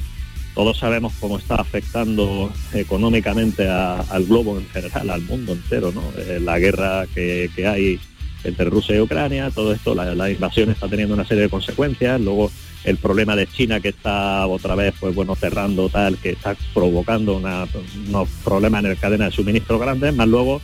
todos 0.54 0.78
sabemos 0.78 1.12
cómo 1.20 1.38
está 1.38 1.54
afectando 1.54 2.52
económicamente 2.74 3.68
al 3.68 4.24
globo 4.24 4.58
en 4.58 4.68
general, 4.70 5.10
al 5.10 5.22
mundo 5.22 5.52
entero, 5.52 5.92
¿no? 5.92 6.02
Eh, 6.18 6.40
la 6.40 6.58
guerra 6.58 7.06
que, 7.14 7.50
hay 7.64 8.00
entre 8.44 8.66
Rusia 8.66 8.96
y 8.96 9.00
Ucrania, 9.00 9.50
todo 9.50 9.72
esto, 9.72 9.94
la, 9.94 10.14
la 10.14 10.30
invasión 10.30 10.70
está 10.70 10.88
teniendo 10.88 11.14
una 11.14 11.24
serie 11.24 11.44
de 11.44 11.48
consecuencias, 11.48 12.20
luego 12.20 12.50
el 12.84 12.96
problema 12.96 13.36
de 13.36 13.46
China 13.46 13.80
que 13.80 13.88
está 13.88 14.46
otra 14.46 14.74
vez 14.74 14.94
pues 14.98 15.14
bueno 15.14 15.34
cerrando 15.34 15.88
tal 15.88 16.16
que 16.16 16.30
está 16.30 16.56
provocando 16.72 17.36
unos 17.36 18.28
problemas 18.44 18.84
en 18.84 18.90
el 18.92 18.98
cadena 18.98 19.26
de 19.26 19.32
suministro 19.32 19.78
grandes 19.78 20.14
más 20.14 20.28
luego 20.28 20.60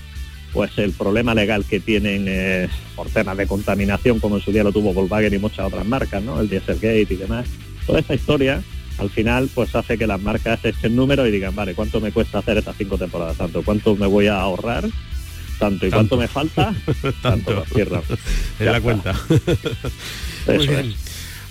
pues 0.55 0.79
el 0.79 0.93
problema 0.93 1.35
legal 1.35 1.65
que 1.65 1.81
tienen 1.81 2.27
eh, 2.29 2.69
por 2.95 3.09
temas 3.09 3.37
de 3.37 3.47
contaminación 3.47 4.21
como 4.21 4.37
en 4.37 4.43
su 4.43 4.53
día 4.53 4.63
lo 4.63 4.73
tuvo 4.73 4.95
Volkswagen 4.95 5.35
y 5.35 5.39
muchas 5.39 5.67
otras 5.67 5.85
marcas 5.85 6.23
no 6.23 6.41
el 6.41 6.49
Dieselgate 6.49 7.09
y 7.11 7.17
demás. 7.17 7.47
Toda 7.85 7.99
esta 7.99 8.15
historia 8.15 8.63
al 8.99 9.11
final 9.11 9.51
pues 9.53 9.75
hace 9.75 9.99
que 9.99 10.07
las 10.07 10.23
marcas 10.23 10.65
echen 10.65 10.95
número 10.95 11.27
y 11.27 11.33
digan 11.33 11.57
vale 11.57 11.75
cuánto 11.75 12.01
me 12.01 12.13
cuesta 12.13 12.39
hacer 12.39 12.59
estas 12.59 12.77
cinco 12.77 12.97
temporadas 12.97 13.37
tanto 13.37 13.63
cuánto 13.65 13.97
me 13.97 14.07
voy 14.07 14.29
a 14.29 14.41
ahorrar 14.41 14.85
tanto 15.59 15.87
y 15.89 15.91
cuánto 15.91 16.17
me 16.17 16.29
falta 16.29 16.73
tanto, 17.23 17.53
tanto. 17.53 17.65
cierran 17.75 18.03
en 18.61 18.67
la 18.67 18.81
cuenta. 18.81 19.13
Eso 20.47 20.73
es. 20.73 21.04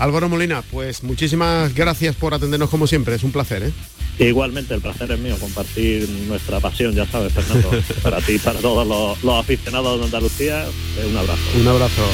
Álvaro 0.04 0.28
Molina, 0.28 0.62
pues 0.70 1.02
muchísimas 1.02 1.74
gracias 1.74 2.18
por 2.18 2.34
atendernos 2.34 2.70
como 2.70 2.88
siempre, 2.88 3.16
es 3.16 3.24
un 3.24 3.32
placer. 3.32 3.64
¿eh? 3.64 3.72
Igualmente, 4.20 4.74
el 4.74 4.82
placer 4.82 5.10
es 5.10 5.18
mío 5.18 5.38
compartir 5.40 6.10
nuestra 6.28 6.60
pasión, 6.60 6.94
ya 6.94 7.06
sabes, 7.06 7.32
Fernando, 7.32 7.72
para 8.04 8.20
ti, 8.20 8.38
para 8.38 8.60
todos 8.60 8.86
los, 9.24 9.40
aficionados 9.40 10.00
de 10.00 10.06
Andalucía, 10.06 10.66
un 11.10 11.16
abrazo. 11.16 11.42
Un 11.58 11.68
abrazo. 11.70 12.06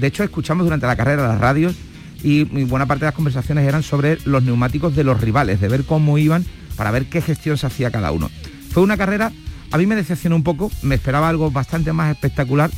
De 0.00 0.08
hecho, 0.08 0.24
escuchamos 0.24 0.66
durante 0.66 0.88
la 0.88 0.96
carrera 0.96 1.28
las 1.28 1.38
radios 1.38 1.76
y 2.24 2.42
buena 2.64 2.86
parte 2.86 3.04
de 3.04 3.06
las 3.06 3.14
conversaciones 3.14 3.68
eran 3.68 3.84
sobre 3.84 4.18
los 4.24 4.42
neumáticos 4.42 4.96
de 4.96 5.04
los 5.04 5.20
rivales, 5.20 5.60
de 5.60 5.68
ver 5.68 5.84
cómo 5.84 6.18
iban 6.18 6.44
para 6.76 6.90
ver 6.90 7.06
qué 7.06 7.22
gestión 7.22 7.56
se 7.56 7.68
hacía 7.68 7.92
cada 7.92 8.10
uno. 8.10 8.28
Fue 8.70 8.82
una 8.82 8.96
carrera, 8.96 9.32
a 9.70 9.78
mí 9.78 9.86
me 9.86 9.96
decepcionó 9.96 10.36
un 10.36 10.42
poco, 10.42 10.70
me 10.82 10.94
esperaba 10.94 11.28
algo 11.28 11.50
bastante 11.50 11.92
más 11.92 12.12
espectacular. 12.12 12.70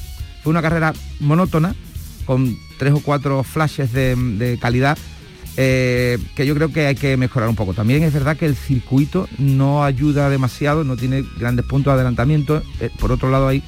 Fue 0.43 0.51
una 0.51 0.63
carrera 0.63 0.93
monótona, 1.21 1.75
con 2.25 2.57
tres 2.79 2.93
o 2.93 3.01
cuatro 3.01 3.43
flashes 3.43 3.93
de, 3.93 4.59
calidad 4.61 4.97
eh, 5.57 6.19
que 6.35 6.47
yo 6.47 6.55
creo 6.55 6.73
que 6.73 6.87
hay 6.87 6.95
que 6.95 7.17
mejorar 7.17 7.49
un 7.49 7.57
poco. 7.57 7.75
También 7.75 8.03
es 8.03 8.13
verdad 8.13 8.37
que 8.37 8.47
el 8.47 8.57
circuito 8.57 9.29
no 9.39 9.85
ayuda 9.85 10.31
demasiado, 10.31 10.83
no 10.83 10.97
tiene 10.97 11.25
grandes 11.39 11.67
puntos 11.67 11.93
de 11.93 11.95
adelantamiento. 11.97 12.63
Eh, 12.81 12.91
por 12.99 13.13
otro 13.13 13.31
lado 13.31 13.49
hay 13.49 13.63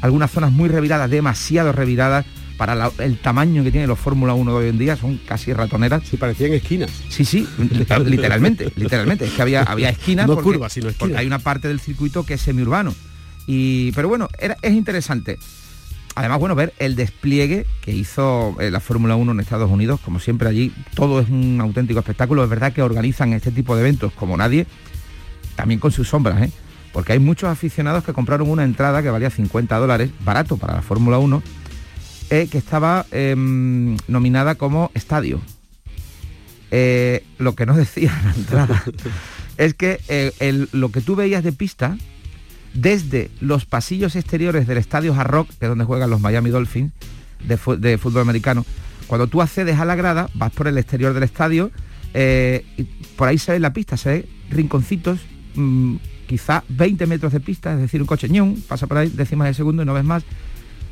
algunas 0.00 0.30
zonas 0.30 0.52
muy 0.52 0.68
reviradas, 0.68 1.10
demasiado 1.10 1.72
reviradas 1.72 2.26
para 2.58 2.90
el 2.98 3.18
tamaño 3.18 3.62
que 3.62 3.70
tienen 3.70 3.88
los 3.88 3.98
Fórmula 3.98 4.34
1 4.34 4.50
de 4.50 4.58
hoy 4.58 4.68
en 4.68 4.78
día, 4.78 4.96
son 4.96 5.16
casi 5.18 5.52
ratoneras. 5.52 6.02
Sí, 6.04 6.16
parecían 6.16 6.52
esquinas. 6.52 6.90
Sí, 7.08 7.24
sí, 7.24 7.48
literalmente, 8.04 8.72
literalmente. 8.74 9.26
Es 9.26 9.32
que 9.32 9.42
había, 9.42 9.62
había 9.66 9.88
esquinas, 9.90 10.26
no 10.26 10.42
curvas, 10.42 10.72
sino 10.72 10.88
esquinas. 10.88 10.98
porque 10.98 11.16
hay 11.16 11.26
una 11.26 11.38
parte 11.38 11.68
del 11.68 11.78
circuito 11.78 12.26
que 12.26 12.34
es 12.34 12.40
semiurbano. 12.40 12.94
Y, 13.46 13.92
pero 13.92 14.08
bueno, 14.08 14.28
era, 14.40 14.56
es 14.60 14.74
interesante. 14.74 15.38
Además, 16.16 16.40
bueno, 16.40 16.56
ver 16.56 16.74
el 16.80 16.96
despliegue 16.96 17.64
que 17.80 17.92
hizo 17.92 18.56
eh, 18.58 18.72
la 18.72 18.80
Fórmula 18.80 19.14
1 19.14 19.30
en 19.30 19.38
Estados 19.38 19.70
Unidos, 19.70 20.00
como 20.00 20.18
siempre 20.18 20.48
allí, 20.48 20.72
todo 20.94 21.20
es 21.20 21.28
un 21.28 21.60
auténtico 21.60 22.00
espectáculo. 22.00 22.42
Es 22.42 22.50
verdad 22.50 22.72
que 22.72 22.82
organizan 22.82 23.34
este 23.34 23.52
tipo 23.52 23.76
de 23.76 23.82
eventos 23.82 24.12
como 24.14 24.36
nadie, 24.36 24.66
también 25.54 25.78
con 25.78 25.92
sus 25.92 26.08
sombras, 26.08 26.42
¿eh? 26.42 26.50
porque 26.92 27.12
hay 27.12 27.20
muchos 27.20 27.48
aficionados 27.48 28.02
que 28.02 28.12
compraron 28.12 28.50
una 28.50 28.64
entrada 28.64 29.00
que 29.00 29.10
valía 29.10 29.30
50 29.30 29.76
dólares, 29.76 30.10
barato 30.24 30.56
para 30.56 30.74
la 30.74 30.82
Fórmula 30.82 31.18
1, 31.18 31.40
eh, 32.30 32.46
que 32.50 32.58
estaba 32.58 33.06
em, 33.10 33.96
nominada 34.06 34.56
como 34.56 34.90
estadio. 34.94 35.40
Eh, 36.70 37.24
lo 37.38 37.54
que 37.54 37.64
no 37.64 37.74
decía 37.74 38.12
la 38.24 38.34
entrada 38.34 38.84
es 39.56 39.72
que 39.72 39.98
eh, 40.08 40.66
lo 40.72 40.90
que 40.90 41.00
tú 41.00 41.16
veías 41.16 41.42
de 41.42 41.52
pista, 41.52 41.96
desde 42.74 43.30
los 43.40 43.64
pasillos 43.64 44.14
exteriores 44.14 44.66
del 44.66 44.76
estadio 44.76 45.14
Hard 45.14 45.30
Rock, 45.30 45.48
que 45.58 45.64
es 45.64 45.68
donde 45.70 45.86
juegan 45.86 46.10
los 46.10 46.20
Miami 46.20 46.50
Dolphins 46.50 46.92
de, 47.40 47.56
fútbol 47.56 48.20
americano, 48.20 48.66
cuando 49.06 49.26
tú 49.26 49.40
accedes 49.40 49.78
a 49.78 49.86
la 49.86 49.96
grada, 49.96 50.28
vas 50.34 50.52
por 50.52 50.68
el 50.68 50.76
exterior 50.76 51.14
del 51.14 51.22
estadio, 51.22 51.70
y 52.14 52.82
por 53.16 53.28
ahí 53.28 53.38
se 53.38 53.52
ve 53.52 53.60
la 53.60 53.72
pista, 53.72 53.96
se 53.96 54.10
ve 54.10 54.28
rinconcitos, 54.50 55.20
mm, 55.54 55.96
quizá 56.26 56.62
20 56.68 57.06
metros 57.06 57.32
de 57.32 57.40
pista, 57.40 57.72
es 57.72 57.80
decir, 57.80 58.02
un 58.02 58.06
coche 58.06 58.28
ñum, 58.28 58.60
pasa 58.68 58.86
por 58.86 58.98
ahí 58.98 59.08
décimas 59.08 59.48
de 59.48 59.54
segundo 59.54 59.82
y 59.82 59.86
no 59.86 59.94
ves 59.94 60.04
más 60.04 60.24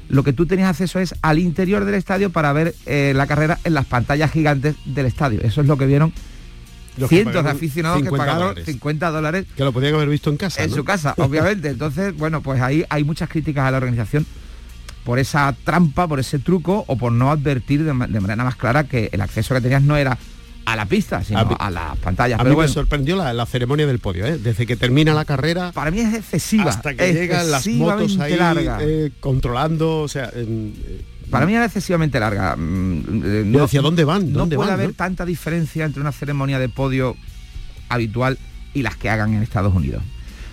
lo 0.09 0.23
que 0.23 0.33
tú 0.33 0.47
tenías 0.47 0.71
acceso 0.71 0.99
es 0.99 1.15
al 1.23 1.39
interior 1.39 1.85
del 1.85 1.95
estadio 1.95 2.31
para 2.31 2.53
ver 2.53 2.75
eh, 2.87 3.13
la 3.15 3.27
carrera 3.27 3.59
en 3.65 3.75
las 3.75 3.87
pantallas 3.87 4.31
gigantes 4.31 4.77
del 4.85 5.07
estadio. 5.07 5.41
Eso 5.43 5.61
es 5.61 5.67
lo 5.67 5.77
que 5.77 5.87
vieron 5.87 6.13
cientos 7.09 7.45
de 7.45 7.51
aficionados 7.51 8.03
que 8.03 8.11
pagaron 8.11 8.57
50 8.57 9.11
dólares. 9.11 9.47
Que 9.57 9.65
lo 9.65 9.73
podían 9.73 9.95
haber 9.95 10.09
visto 10.09 10.31
en 10.31 10.37
casa. 10.37 10.63
En 10.63 10.71
su 10.71 10.85
casa, 10.85 11.15
obviamente. 11.19 11.69
Entonces, 11.69 12.17
bueno, 12.17 12.41
pues 12.41 12.61
ahí 12.61 12.85
hay 12.89 13.05
muchas 13.05 13.29
críticas 13.29 13.67
a 13.67 13.71
la 13.71 13.77
organización 13.77 14.27
por 15.05 15.19
esa 15.19 15.55
trampa, 15.65 16.09
por 16.09 16.19
ese 16.19 16.39
truco 16.39 16.85
o 16.87 16.97
por 16.97 17.13
no 17.13 17.31
advertir 17.31 17.85
de 17.85 17.93
manera 17.93 18.43
más 18.45 18.57
clara 18.57 18.85
que 18.85 19.09
el 19.13 19.21
acceso 19.21 19.55
que 19.55 19.61
tenías 19.61 19.83
no 19.83 19.97
era 19.97 20.19
a 20.67 20.75
la 20.75 20.85
pista, 20.85 21.23
sino 21.23 21.57
a, 21.59 21.71
las 21.71 21.97
pantallas. 21.99 22.41
A 22.41 22.45
mí 22.45 22.55
me 22.55 22.67
sorprendió 22.67 23.17
la, 23.17 23.47
ceremonia 23.47 23.87
del 23.87 24.01
podio, 24.01 24.27
¿eh? 24.27 24.37
desde 24.37 24.67
que 24.67 24.77
termina 24.77 25.15
la 25.15 25.25
carrera. 25.25 25.71
Para 25.71 25.93
mí 25.93 26.01
es 26.01 26.13
excesiva. 26.13 26.71
Hasta 26.71 26.95
que 26.95 27.15
llegan 27.15 27.51
las 27.53 27.67
motos 27.69 28.19
ahí 28.19 28.37
eh, 28.81 29.13
controlando, 29.21 30.01
o 30.01 30.09
sea. 30.09 30.31
Eh, 30.35 31.03
para 31.31 31.47
mí 31.47 31.55
es 31.55 31.65
excesivamente 31.65 32.19
larga. 32.19 32.57
Mm, 32.57 33.51
no, 33.51 33.65
¿Hacia 33.65 33.81
dónde 33.81 34.05
van? 34.05 34.33
no 34.33 34.49
puede 34.49 34.73
haber 34.73 34.93
tanta 34.95 35.25
diferencia 35.25 35.85
entre 35.85 36.01
una 36.01 36.13
ceremonia 36.13 36.59
de 36.59 36.69
podio 36.69 37.17
habitual 37.89 38.37
y 38.75 38.83
las 38.83 38.97
que 38.97 39.09
hagan 39.09 39.35
en 39.35 39.45
Estados 39.45 39.73
Unidos. 39.73 40.03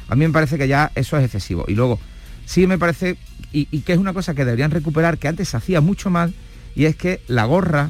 A 0.10 0.16
mí 0.16 0.28
me 0.28 0.34
parece 0.34 0.60
que 0.60 0.68
ya 0.68 0.92
eso 0.94 1.18
es 1.18 1.24
excesivo. 1.24 1.66
Y 1.68 1.74
luego, 1.74 2.00
sí 2.46 2.68
me 2.68 2.78
parece, 2.78 3.18
y, 3.52 3.68
y 3.72 3.80
que 3.80 3.94
es 3.94 4.00
una 4.00 4.14
cosa 4.14 4.36
que 4.36 4.46
deberían 4.46 4.70
recuperar, 4.70 5.18
que 5.18 5.28
antes 5.28 5.50
se 5.50 5.58
hacía 5.58 5.82
mucho 5.82 6.12
más, 6.12 6.30
y 6.76 6.86
es 6.86 6.96
que 6.96 7.22
la 7.28 7.46
gorra 7.46 7.90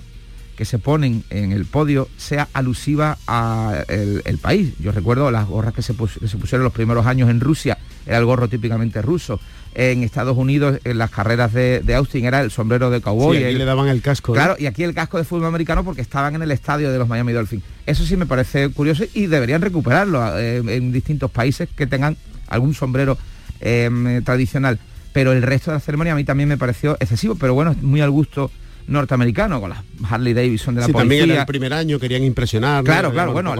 que 0.55 0.65
se 0.65 0.79
ponen 0.79 1.23
en 1.29 1.51
el 1.51 1.65
podio 1.65 2.07
sea 2.17 2.47
alusiva 2.53 3.17
al 3.27 3.85
el 3.87 4.37
país. 4.37 4.73
Yo 4.79 4.91
recuerdo 4.91 5.31
las 5.31 5.47
gorras 5.47 5.73
que 5.73 5.81
se, 5.81 5.93
pusieron 5.93 6.63
los 6.63 6.73
primeros 6.73 7.05
años 7.05 7.29
en 7.29 7.39
Rusia, 7.39 7.77
era 8.05 8.17
el 8.17 8.25
gorro 8.25 8.47
típicamente 8.47 9.01
ruso. 9.01 9.39
En 9.75 10.03
Estados 10.03 10.37
Unidos, 10.37 10.79
en 10.83 10.99
las 10.99 11.09
carreras 11.09 11.51
de, 11.51 11.83
Austin, 11.95 12.25
era 12.25 12.41
el 12.41 12.51
sombrero 12.51 12.91
de 12.91 13.01
cowboy. 13.01 13.37
y 13.37 13.53
le 13.53 13.65
daban 13.65 13.87
el 13.87 14.01
casco. 14.01 14.33
¿eh? 14.33 14.35
Claro, 14.35 14.55
y 14.59 14.67
aquí 14.67 14.83
el 14.83 14.93
casco 14.93 15.17
de 15.17 15.23
fútbol 15.23 15.47
americano 15.47 15.83
porque 15.83 16.01
estaban 16.01 16.35
en 16.35 16.43
el 16.43 16.51
estadio 16.51 16.91
de 16.91 16.99
los 16.99 17.07
Miami 17.07 17.33
Dolphins. 17.33 17.63
Eso 17.85 18.05
sí 18.05 18.15
me 18.15 18.27
parece 18.27 18.69
curioso 18.69 19.03
y 19.13 19.25
deberían 19.25 19.61
recuperarlo 19.61 20.37
eh, 20.37 20.57
en 20.57 20.91
distintos 20.91 21.31
países 21.31 21.69
que 21.75 21.87
tengan 21.87 22.17
algún 22.47 22.75
sombrero 22.75 23.17
em, 23.61 24.23
tradicional. 24.23 24.77
Pero 25.11 25.31
el 25.31 25.41
resto 25.41 25.71
de 25.71 25.77
la 25.77 25.81
ceremonia 25.81 26.13
a 26.13 26.15
mí 26.15 26.23
también 26.23 26.49
me 26.49 26.57
pareció 26.57 26.95
excesivo, 26.99 27.35
pero 27.35 27.55
bueno, 27.55 27.75
muy 27.81 28.01
al 28.01 28.11
gusto 28.11 28.51
norteamericano 28.87 29.61
con 29.61 29.69
las 29.69 29.79
Harley 30.09 30.33
Davidson 30.33 30.75
de 30.75 30.81
la 30.81 30.87
sí, 30.87 30.93
policía. 30.93 31.19
También 31.19 31.31
era 31.31 31.41
el 31.41 31.47
primer 31.47 31.73
año, 31.73 31.99
querían 31.99 32.23
impresionar. 32.23 32.83
Claro, 32.83 33.11
claro, 33.11 33.33
bueno, 33.33 33.53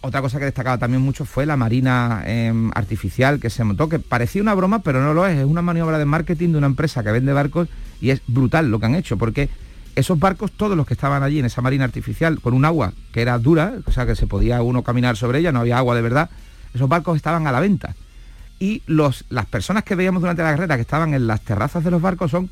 otra 0.00 0.20
cosa 0.20 0.38
que 0.38 0.44
destacaba 0.46 0.78
también 0.78 1.02
mucho 1.02 1.24
fue 1.24 1.46
la 1.46 1.56
marina 1.56 2.22
em, 2.26 2.70
artificial 2.74 3.40
que 3.40 3.50
se 3.50 3.64
montó, 3.64 3.88
que 3.88 3.98
parecía 3.98 4.42
una 4.42 4.54
broma, 4.54 4.80
pero 4.80 5.00
no 5.02 5.14
lo 5.14 5.26
es, 5.26 5.38
es 5.38 5.44
una 5.44 5.62
maniobra 5.62 5.98
de 5.98 6.04
marketing 6.04 6.52
de 6.52 6.58
una 6.58 6.66
empresa 6.66 7.02
que 7.02 7.10
vende 7.10 7.32
barcos 7.32 7.68
y 8.00 8.10
es 8.10 8.20
brutal 8.26 8.70
lo 8.70 8.78
que 8.78 8.86
han 8.86 8.94
hecho, 8.94 9.16
porque 9.16 9.48
esos 9.94 10.18
barcos, 10.18 10.52
todos 10.52 10.76
los 10.76 10.86
que 10.86 10.94
estaban 10.94 11.22
allí 11.22 11.38
en 11.38 11.46
esa 11.46 11.62
marina 11.62 11.84
artificial, 11.84 12.40
con 12.40 12.52
un 12.52 12.64
agua 12.64 12.92
que 13.12 13.22
era 13.22 13.38
dura, 13.38 13.74
o 13.86 13.92
sea 13.92 14.06
que 14.06 14.14
se 14.14 14.26
podía 14.26 14.62
uno 14.62 14.82
caminar 14.82 15.16
sobre 15.16 15.38
ella, 15.38 15.52
no 15.52 15.60
había 15.60 15.78
agua 15.78 15.94
de 15.94 16.02
verdad, 16.02 16.30
esos 16.74 16.88
barcos 16.88 17.16
estaban 17.16 17.46
a 17.46 17.52
la 17.52 17.60
venta. 17.60 17.94
Y 18.58 18.82
los, 18.86 19.24
las 19.30 19.46
personas 19.46 19.84
que 19.84 19.94
veíamos 19.94 20.22
durante 20.22 20.42
la 20.42 20.50
carrera 20.50 20.76
que 20.76 20.82
estaban 20.82 21.14
en 21.14 21.26
las 21.26 21.40
terrazas 21.42 21.82
de 21.82 21.90
los 21.90 22.00
barcos 22.00 22.30
son 22.30 22.50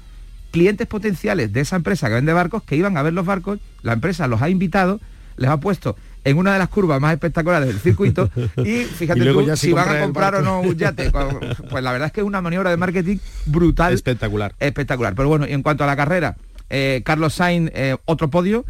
clientes 0.54 0.86
potenciales 0.86 1.52
de 1.52 1.60
esa 1.62 1.74
empresa 1.74 2.06
que 2.06 2.14
vende 2.14 2.32
barcos 2.32 2.62
que 2.62 2.76
iban 2.76 2.96
a 2.96 3.02
ver 3.02 3.12
los 3.12 3.26
barcos, 3.26 3.58
la 3.82 3.92
empresa 3.92 4.28
los 4.28 4.40
ha 4.40 4.48
invitado, 4.48 5.00
les 5.36 5.50
ha 5.50 5.58
puesto 5.58 5.96
en 6.22 6.38
una 6.38 6.52
de 6.52 6.60
las 6.60 6.68
curvas 6.68 7.00
más 7.00 7.12
espectaculares 7.12 7.66
del 7.66 7.80
circuito 7.80 8.30
y 8.58 8.84
fíjate 8.98 9.24
tú 9.24 9.56
si 9.56 9.72
van 9.72 9.88
a 9.88 10.00
comprar 10.00 10.36
o 10.36 10.42
no 10.42 10.60
un 10.60 10.76
yate. 10.76 11.10
Pues 11.70 11.82
la 11.82 11.90
verdad 11.90 12.06
es 12.06 12.12
que 12.12 12.20
es 12.20 12.26
una 12.26 12.40
maniobra 12.40 12.70
de 12.70 12.76
marketing 12.76 13.16
brutal. 13.46 13.92
Espectacular. 13.92 14.54
Espectacular. 14.60 15.16
Pero 15.16 15.28
bueno, 15.28 15.44
y 15.48 15.52
en 15.52 15.64
cuanto 15.64 15.82
a 15.82 15.88
la 15.88 15.96
carrera, 15.96 16.36
eh, 16.70 17.02
Carlos 17.04 17.34
Sainz, 17.34 17.72
eh, 17.74 17.96
otro 18.04 18.30
podio. 18.30 18.64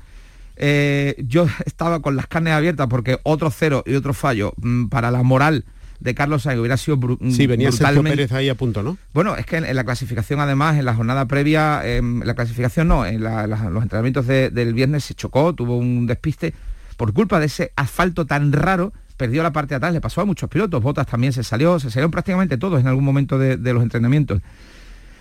Eh, 0.57 1.23
yo 1.29 1.47
estaba 1.67 2.01
con 2.01 2.17
las 2.17 2.29
carnes 2.29 2.55
abiertas 2.55 2.87
porque 2.89 3.19
otro 3.25 3.51
cero 3.51 3.83
y 3.85 3.95
otro 3.95 4.15
fallo 4.15 4.55
mm, 4.57 4.87
para 4.87 5.11
la 5.11 5.23
moral 5.23 5.67
de 6.01 6.15
Carlos 6.15 6.43
Sainz 6.43 6.61
hubiera 6.61 6.77
sido 6.77 6.97
brutal. 6.97 7.33
sí, 7.33 7.47
venía 7.47 7.73
Sergio 7.73 8.03
Pérez 8.03 8.33
ahí 8.33 8.49
a 8.49 8.55
punto, 8.55 8.83
¿no? 8.83 8.99
Bueno, 9.13 9.37
es 9.37 9.47
que 9.47 9.57
en, 9.57 9.75
la 9.75 9.85
clasificación 9.85 10.41
además, 10.41 10.77
en 10.77 10.85
la 10.85 10.95
jornada 10.95 11.27
previa, 11.27 11.81
en 11.85 12.21
la 12.25 12.35
clasificación 12.35 12.89
no, 12.89 13.07
en 13.07 13.23
los 13.23 13.83
entrenamientos 13.83 14.27
del 14.27 14.75
viernes 14.75 15.05
se 15.05 15.15
chocó, 15.15 15.55
tuvo 15.55 15.77
un 15.77 16.07
despiste 16.07 16.55
por 16.97 17.13
culpa 17.13 17.41
de 17.41 17.47
ese 17.47 17.73
asfalto 17.77 18.27
tan 18.27 18.53
raro 18.53 18.93
perdió 19.17 19.43
la 19.43 19.53
parte 19.53 19.71
de 19.71 19.77
atrás, 19.77 19.93
le 19.93 20.01
pasó 20.01 20.21
a 20.21 20.25
muchos 20.25 20.49
pilotos, 20.51 20.83
Botas 20.83 21.07
también 21.07 21.33
se 21.33 21.45
salió, 21.45 21.79
se 21.79 21.91
salieron 21.91 22.11
prácticamente 22.11 22.59
todos 22.59 22.81
en 22.81 22.87
algún 22.87 23.05
momento 23.05 23.39
de, 23.39 23.57
los 23.57 23.83
entrenamientos. 23.83 24.41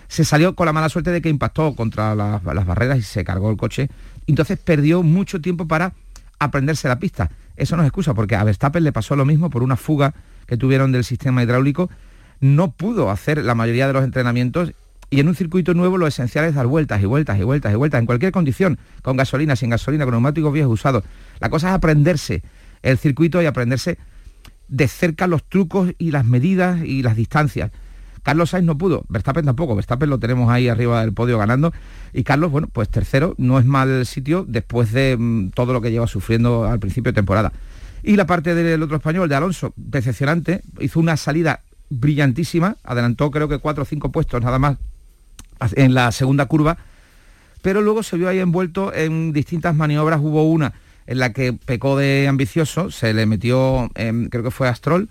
Se 0.08 0.24
salió 0.24 0.54
con 0.54 0.66
la 0.66 0.72
mala 0.72 0.88
suerte 0.88 1.10
de 1.10 1.22
que 1.22 1.28
impactó 1.28 1.74
contra 1.74 2.14
las, 2.14 2.42
las 2.44 2.66
barreras 2.66 2.98
y 2.98 3.02
se 3.02 3.24
cargó 3.24 3.50
el 3.50 3.56
coche. 3.56 3.88
Entonces 4.26 4.58
perdió 4.58 5.02
mucho 5.02 5.40
tiempo 5.40 5.66
para 5.66 5.92
aprenderse 6.38 6.88
la 6.88 6.98
pista. 6.98 7.30
Eso 7.56 7.76
no 7.76 7.82
es 7.82 7.88
excusa, 7.88 8.14
porque 8.14 8.36
a 8.36 8.44
Verstappen 8.44 8.82
le 8.82 8.92
pasó 8.92 9.16
lo 9.16 9.24
mismo 9.24 9.48
por 9.48 9.62
una 9.62 9.76
fuga 9.76 10.12
que 10.46 10.56
tuvieron 10.56 10.92
del 10.92 11.04
sistema 11.04 11.42
hidráulico, 11.42 11.90
no 12.40 12.72
pudo 12.72 13.10
hacer 13.10 13.42
la 13.42 13.54
mayoría 13.54 13.86
de 13.86 13.92
los 13.92 14.04
entrenamientos 14.04 14.72
y 15.10 15.20
en 15.20 15.28
un 15.28 15.34
circuito 15.34 15.74
nuevo 15.74 15.96
lo 15.96 16.06
esencial 16.06 16.44
es 16.44 16.54
dar 16.54 16.66
vueltas 16.66 17.02
y 17.02 17.06
vueltas 17.06 17.38
y 17.38 17.44
vueltas 17.44 17.72
y 17.72 17.76
vueltas 17.76 18.00
en 18.00 18.06
cualquier 18.06 18.32
condición, 18.32 18.78
con 19.02 19.16
gasolina, 19.16 19.54
sin 19.54 19.70
gasolina, 19.70 20.04
con 20.04 20.12
neumáticos 20.12 20.52
viejos 20.52 20.72
usados. 20.72 21.04
La 21.40 21.50
cosa 21.50 21.68
es 21.68 21.74
aprenderse 21.74 22.42
el 22.82 22.98
circuito 22.98 23.40
y 23.40 23.46
aprenderse 23.46 23.98
de 24.68 24.88
cerca 24.88 25.26
los 25.26 25.44
trucos 25.44 25.92
y 25.98 26.10
las 26.10 26.24
medidas 26.24 26.82
y 26.84 27.02
las 27.02 27.16
distancias. 27.16 27.70
Carlos 28.24 28.50
Sainz 28.50 28.66
no 28.66 28.78
pudo, 28.78 29.04
Verstappen 29.08 29.44
tampoco, 29.44 29.76
Verstappen 29.76 30.08
lo 30.08 30.18
tenemos 30.18 30.50
ahí 30.50 30.68
arriba 30.68 31.02
del 31.02 31.12
podio 31.12 31.38
ganando 31.38 31.72
y 32.14 32.24
Carlos, 32.24 32.50
bueno, 32.50 32.68
pues 32.72 32.88
tercero, 32.88 33.34
no 33.36 33.58
es 33.58 33.66
mal 33.66 34.06
sitio 34.06 34.46
después 34.48 34.92
de 34.92 35.16
mm, 35.18 35.50
todo 35.50 35.74
lo 35.74 35.82
que 35.82 35.90
lleva 35.90 36.06
sufriendo 36.06 36.64
al 36.64 36.80
principio 36.80 37.12
de 37.12 37.16
temporada. 37.16 37.52
Y 38.06 38.16
la 38.16 38.26
parte 38.26 38.54
del 38.54 38.82
otro 38.82 38.98
español, 38.98 39.30
de 39.30 39.34
Alonso, 39.34 39.72
decepcionante, 39.76 40.60
hizo 40.78 41.00
una 41.00 41.16
salida 41.16 41.60
brillantísima, 41.88 42.76
adelantó 42.84 43.30
creo 43.30 43.48
que 43.48 43.58
cuatro 43.58 43.84
o 43.84 43.86
cinco 43.86 44.12
puestos 44.12 44.42
nada 44.42 44.58
más 44.58 44.76
en 45.74 45.94
la 45.94 46.12
segunda 46.12 46.44
curva, 46.44 46.76
pero 47.62 47.80
luego 47.80 48.02
se 48.02 48.18
vio 48.18 48.28
ahí 48.28 48.40
envuelto 48.40 48.92
en 48.92 49.32
distintas 49.32 49.74
maniobras, 49.74 50.20
hubo 50.22 50.44
una 50.44 50.74
en 51.06 51.18
la 51.18 51.32
que 51.32 51.54
pecó 51.54 51.96
de 51.96 52.28
ambicioso, 52.28 52.90
se 52.90 53.14
le 53.14 53.24
metió, 53.24 53.90
creo 53.94 54.42
que 54.42 54.50
fue 54.50 54.68
Astrol, 54.68 55.08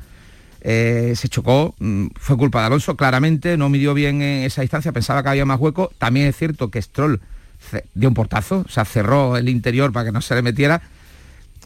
eh, 0.61 1.13
se 1.15 1.29
chocó, 1.29 1.73
mm, 1.79 2.07
fue 2.15 2.37
culpa 2.37 2.59
de 2.61 2.67
Alonso, 2.67 2.95
claramente, 2.95 3.57
no 3.57 3.69
midió 3.69 3.95
bien 3.95 4.21
en 4.21 4.43
esa 4.43 4.61
distancia, 4.61 4.91
pensaba 4.91 5.23
que 5.23 5.29
había 5.29 5.45
más 5.45 5.59
hueco, 5.59 5.91
también 5.97 6.27
es 6.27 6.37
cierto 6.37 6.69
que 6.69 6.79
Stroll 6.79 7.21
dio 7.95 8.09
un 8.09 8.13
portazo, 8.13 8.63
o 8.67 8.69
sea, 8.69 8.85
cerró 8.85 9.35
el 9.35 9.49
interior 9.49 9.91
para 9.91 10.05
que 10.05 10.11
no 10.11 10.21
se 10.21 10.35
le 10.35 10.43
metiera, 10.43 10.81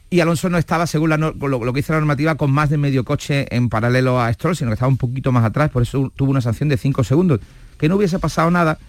y 0.10 0.22
Alonso 0.22 0.50
no 0.50 0.58
estaba, 0.58 0.88
según 0.88 1.10
lo, 1.10 1.74
que 1.74 1.80
hizo 1.80 1.94
la 1.94 2.00
normativa, 2.00 2.36
con 2.36 2.52
más 2.52 2.70
de 2.70 2.78
medio 2.78 3.04
coche 3.04 3.46
en 3.54 3.68
paralelo 3.68 4.22
a 4.22 4.32
Stroll, 4.32 4.56
sino 4.56 4.70
que 4.70 4.76
estaba 4.76 4.90
un 4.90 4.98
poquito 4.98 5.32
más 5.32 5.44
atrás, 5.44 5.70
por 5.70 5.84
eso 5.84 6.12
tuvo 6.16 6.32
una 6.32 6.42
sanción 6.42 6.70
de 6.70 6.78
5 6.78 7.04
segundos. 7.04 7.42
Que 7.78 7.90
no 7.90 7.98
hubiese 7.98 8.18
pasado 8.18 8.50
nada, 8.50 8.80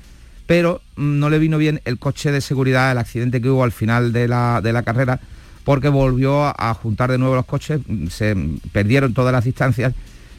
pero 0.47 0.81
mm, 0.97 1.19
no 1.19 1.29
le 1.29 1.39
vino 1.39 1.59
bien 1.59 1.81
el 1.85 1.99
coche 1.99 2.31
de 2.31 2.41
seguridad, 2.41 2.93
el 2.93 2.99
accidente 2.99 3.41
que 3.41 3.51
hubo 3.51 3.65
al 3.65 3.73
final 3.73 4.13
de 4.13 4.29
la, 4.29 4.61
de 4.63 4.73
la 4.73 4.85
carrera, 4.85 5.21
porque 5.65 5.89
volvió 5.89 6.45
a, 6.47 6.73
juntar 6.75 7.11
de 7.11 7.19
nuevo 7.19 7.35
los 7.35 7.47
coches, 7.47 7.81
mm, 7.87 8.07
se 8.07 8.37
perdieron 8.73 9.13
todas 9.13 9.33
las 9.33 9.45
distancias 9.45 9.95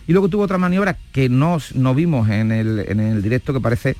y 0.07 0.13
luego 0.13 0.29
tuvo 0.29 0.43
otra 0.43 0.57
maniobra 0.57 0.97
que 1.11 1.29
no, 1.29 1.57
no 1.75 1.93
vimos 1.93 2.29
en 2.29 2.51
el, 2.51 2.85
en 2.87 2.99
el 2.99 3.21
directo 3.21 3.53
que 3.53 3.59
parece 3.59 3.95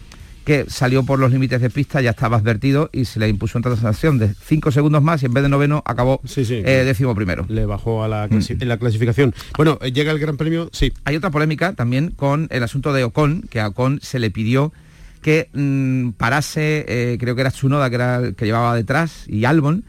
que 0.50 0.66
salió 0.68 1.04
por 1.04 1.20
los 1.20 1.32
límites 1.32 1.62
de 1.62 1.70
pista, 1.70 2.02
ya 2.02 2.10
estaba 2.10 2.38
advertido 2.38 2.90
y 2.92 3.06
se 3.06 3.20
le 3.20 3.30
impuso 3.30 3.60
una 3.60 3.76
sanción 3.76 4.18
de 4.18 4.34
5 4.34 4.72
segundos 4.72 5.04
más 5.04 5.22
y 5.22 5.28
en 5.28 5.34
vez 5.36 5.44
de 5.44 5.50
noveno 5.50 5.84
acabó 5.86 6.22
eh, 6.26 6.84
décimo 6.88 7.14
primero. 7.14 7.46
Le 7.48 7.68
bajó 7.68 8.04
a 8.04 8.08
la, 8.08 8.28
mm. 8.28 8.64
la 8.64 8.78
clasificación. 8.80 9.36
Bueno, 9.56 9.78
eh, 9.80 9.92
llega 9.92 10.12
el 10.12 10.18
Gran 10.18 10.38
Premio, 10.38 10.72
sí. 10.74 10.92
Hay 11.06 11.16
otra 11.16 11.30
polémica 11.30 11.74
también 11.74 12.10
con 12.10 12.48
el 12.50 12.64
asunto 12.64 12.94
de 12.94 13.04
Ocon, 13.04 13.44
que 13.48 13.60
a 13.60 13.68
Ocon 13.68 14.00
se 14.02 14.18
le 14.18 14.32
pidió 14.32 14.74
que 15.22 15.50
mm, 15.54 16.14
parase, 16.18 16.84
eh, 16.88 17.18
creo 17.20 17.36
que 17.36 17.42
era 17.42 17.52
Tsunoda 17.52 17.88
que 17.92 17.96
era 17.98 18.16
el 18.16 18.34
que 18.34 18.46
llevaba 18.46 18.76
detrás, 18.76 19.26
y 19.28 19.46
Albon, 19.46 19.84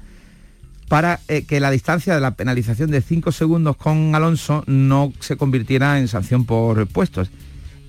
para 0.89 1.21
que 1.49 1.61
la 1.61 1.71
distancia 1.71 2.15
de 2.15 2.21
la 2.21 2.33
penalización 2.33 2.91
de 2.91 3.01
5 3.01 3.33
segundos 3.33 3.79
con 3.79 4.15
Alonso 4.15 4.63
no 4.67 5.11
se 5.21 5.39
convirtiera 5.39 5.99
en 5.99 6.07
sanción 6.07 6.45
por 6.45 6.87
puestos 6.87 7.31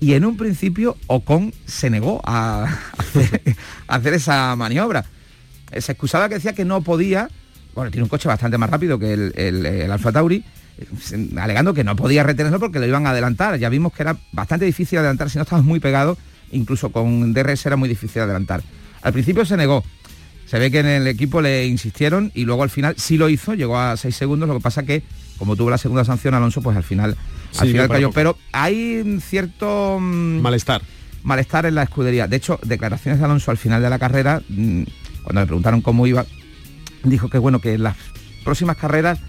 y 0.02 0.14
en 0.14 0.24
un 0.24 0.36
principio 0.36 0.96
Ocon 1.06 1.54
se 1.64 1.88
negó 1.88 2.20
a, 2.24 2.66
hacer, 3.86 4.14
esa 4.14 4.56
maniobra. 4.56 5.04
Se 5.78 5.92
excusaba 5.92 6.28
que 6.28 6.34
decía 6.34 6.54
que 6.54 6.64
no 6.64 6.82
podía, 6.82 7.28
bueno, 7.76 7.92
tiene 7.92 8.02
un 8.02 8.08
coche 8.08 8.26
bastante 8.26 8.58
más 8.58 8.68
rápido 8.68 8.98
que 8.98 9.12
el, 9.12 9.90
Alfa 9.92 10.10
Tauri, 10.10 10.44
alegando 11.38 11.72
que 11.72 11.84
no 11.84 11.94
podía 11.94 12.24
retenerlo 12.24 12.58
porque 12.58 12.80
lo 12.80 12.86
iban 12.86 13.06
a 13.06 13.10
adelantar. 13.10 13.60
Ya 13.60 13.68
vimos 13.68 13.92
que 13.92 14.02
era 14.02 14.16
bastante 14.32 14.64
difícil 14.64 14.98
adelantar, 14.98 15.30
si 15.30 15.38
no 15.38 15.42
estabas 15.42 15.64
muy 15.64 15.78
pegado, 15.78 16.18
incluso 16.50 16.90
con 16.90 17.32
DRS 17.32 17.64
era 17.66 17.76
muy 17.76 17.88
difícil 17.88 18.22
adelantar. 18.22 18.60
Al 19.02 19.12
principio 19.12 19.44
se 19.44 19.56
negó, 19.56 19.84
se 20.46 20.58
ve 20.58 20.72
que 20.72 20.80
en 20.80 20.86
el 20.86 21.06
equipo 21.06 21.40
le 21.40 21.64
insistieron 21.68 22.32
y 22.34 22.44
luego 22.44 22.64
al 22.64 22.70
final 22.70 22.96
sí 22.98 23.18
lo 23.18 23.28
hizo, 23.28 23.54
llegó 23.54 23.78
a 23.78 23.96
6 23.96 24.16
segundos, 24.16 24.48
lo 24.48 24.56
que 24.56 24.62
pasa 24.62 24.82
que 24.82 25.04
como 25.38 25.54
tuvo 25.54 25.70
la 25.70 25.78
segunda 25.78 26.04
sanción 26.04 26.34
Alonso, 26.34 26.60
pues 26.60 26.76
al 26.76 26.84
final 26.84 27.16
al 27.58 27.68
final 27.68 27.88
cayó. 27.88 28.10
Pero 28.12 28.36
hay 28.52 29.20
cierto... 29.20 29.98
Mm, 30.00 30.40
malestar. 30.40 30.82
Malestar 31.22 31.66
en 31.66 31.76
la 31.76 31.84
escudería. 31.84 32.26
De 32.26 32.36
hecho, 32.36 32.58
declaraciones 32.62 33.18
de 33.18 33.24
Alonso 33.24 33.50
al 33.50 33.58
final 33.58 33.82
de 33.82 33.90
la 33.90 33.98
carrera, 33.98 34.42
mm, 34.48 34.82
cuando 35.22 35.40
le 35.40 35.46
preguntaron 35.46 35.80
cómo 35.80 36.06
iba, 36.06 36.24
dijo 37.04 37.28
que 37.28 37.38
bueno, 37.38 37.60
que 37.60 37.74
en 37.74 37.84
las 37.84 37.96
próximas 38.44 38.76
carreras 38.76 39.20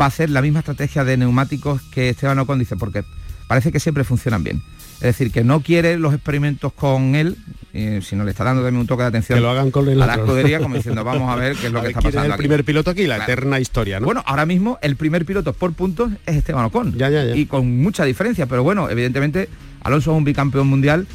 va 0.00 0.06
a 0.06 0.08
hacer 0.08 0.30
la 0.30 0.42
misma 0.42 0.60
estrategia 0.60 1.04
de 1.04 1.16
neumáticos 1.16 1.82
que 1.82 2.10
Esteban 2.10 2.38
Ocon 2.38 2.58
dice, 2.58 2.76
porque 2.76 3.04
parece 3.46 3.72
que 3.72 3.80
siempre 3.80 4.04
funcionan 4.04 4.44
bien. 4.44 4.62
Es 4.96 5.18
decir, 5.18 5.32
que 5.32 5.44
no 5.44 5.60
quiere 5.60 5.98
los 5.98 6.14
experimentos 6.14 6.72
con 6.72 7.14
él, 7.14 7.36
eh, 7.72 8.00
sino 8.02 8.24
le 8.24 8.30
está 8.30 8.44
dando 8.44 8.62
también 8.62 8.80
un 8.80 8.86
toque 8.86 9.02
de 9.02 9.08
atención 9.08 9.36
que 9.36 9.42
lo 9.42 9.50
hagan 9.50 9.70
con 9.70 9.88
a 9.88 10.06
la 10.06 10.14
escudería, 10.14 10.60
como 10.60 10.74
diciendo, 10.76 11.04
vamos 11.04 11.30
a 11.30 11.36
ver 11.36 11.56
qué 11.56 11.66
es 11.66 11.72
lo 11.72 11.82
que 11.82 11.88
está 11.88 12.00
pasando. 12.00 12.26
Es 12.26 12.30
el 12.32 12.38
primer 12.38 12.64
piloto 12.64 12.90
aquí, 12.90 13.06
la 13.06 13.18
eterna 13.18 13.60
historia, 13.60 14.00
¿no? 14.00 14.06
Bueno, 14.06 14.22
ahora 14.24 14.46
mismo 14.46 14.78
el 14.80 14.96
primer 14.96 15.26
piloto 15.26 15.52
por 15.52 15.72
puntos 15.74 16.12
es 16.24 16.36
Esteban 16.36 16.64
Ocon. 16.64 16.96
Ya, 16.96 17.10
ya, 17.10 17.24
ya. 17.24 17.36
Y 17.36 17.46
con 17.46 17.82
mucha 17.82 18.04
diferencia, 18.04 18.46
pero 18.46 18.62
bueno, 18.62 18.88
evidentemente 18.88 19.48
Alonso 19.82 20.12
es 20.12 20.16
un 20.16 20.24
bicampeón 20.24 20.68
mundial 20.68 21.06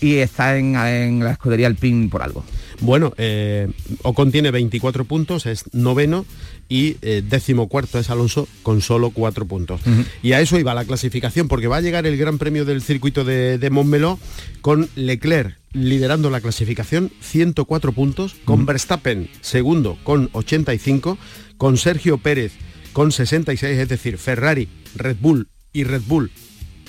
y 0.00 0.16
está 0.16 0.56
en, 0.56 0.74
en 0.74 1.22
la 1.22 1.32
escudería 1.32 1.66
Alpine 1.66 2.08
por 2.08 2.22
algo. 2.22 2.44
Bueno, 2.80 3.12
eh, 3.16 3.68
Ocon 4.02 4.32
tiene 4.32 4.50
24 4.50 5.04
puntos, 5.04 5.46
es 5.46 5.64
noveno 5.72 6.26
y 6.68 6.96
eh, 7.02 7.22
décimo 7.26 7.68
cuarto 7.68 7.98
es 7.98 8.10
Alonso 8.10 8.48
con 8.62 8.80
solo 8.80 9.10
cuatro 9.10 9.46
puntos. 9.46 9.80
Y 10.22 10.32
a 10.32 10.40
eso 10.40 10.58
iba 10.58 10.74
la 10.74 10.84
clasificación, 10.84 11.48
porque 11.48 11.68
va 11.68 11.76
a 11.76 11.80
llegar 11.80 12.06
el 12.06 12.16
Gran 12.16 12.38
Premio 12.38 12.64
del 12.64 12.82
circuito 12.82 13.24
de, 13.24 13.58
de 13.58 13.70
Montmeló 13.70 14.18
con 14.60 14.88
Leclerc 14.96 15.56
liderando 15.72 16.30
la 16.30 16.40
clasificación, 16.40 17.12
104 17.20 17.92
puntos, 17.92 18.34
con 18.46 18.64
Verstappen 18.64 19.28
segundo 19.42 19.98
con 20.04 20.30
85, 20.32 21.18
con 21.58 21.76
Sergio 21.76 22.16
Pérez 22.18 22.52
con 22.96 23.12
66, 23.12 23.78
es 23.78 23.88
decir, 23.90 24.16
Ferrari, 24.16 24.70
Red 24.94 25.18
Bull 25.20 25.48
y 25.74 25.84
Red 25.84 26.00
Bull 26.06 26.30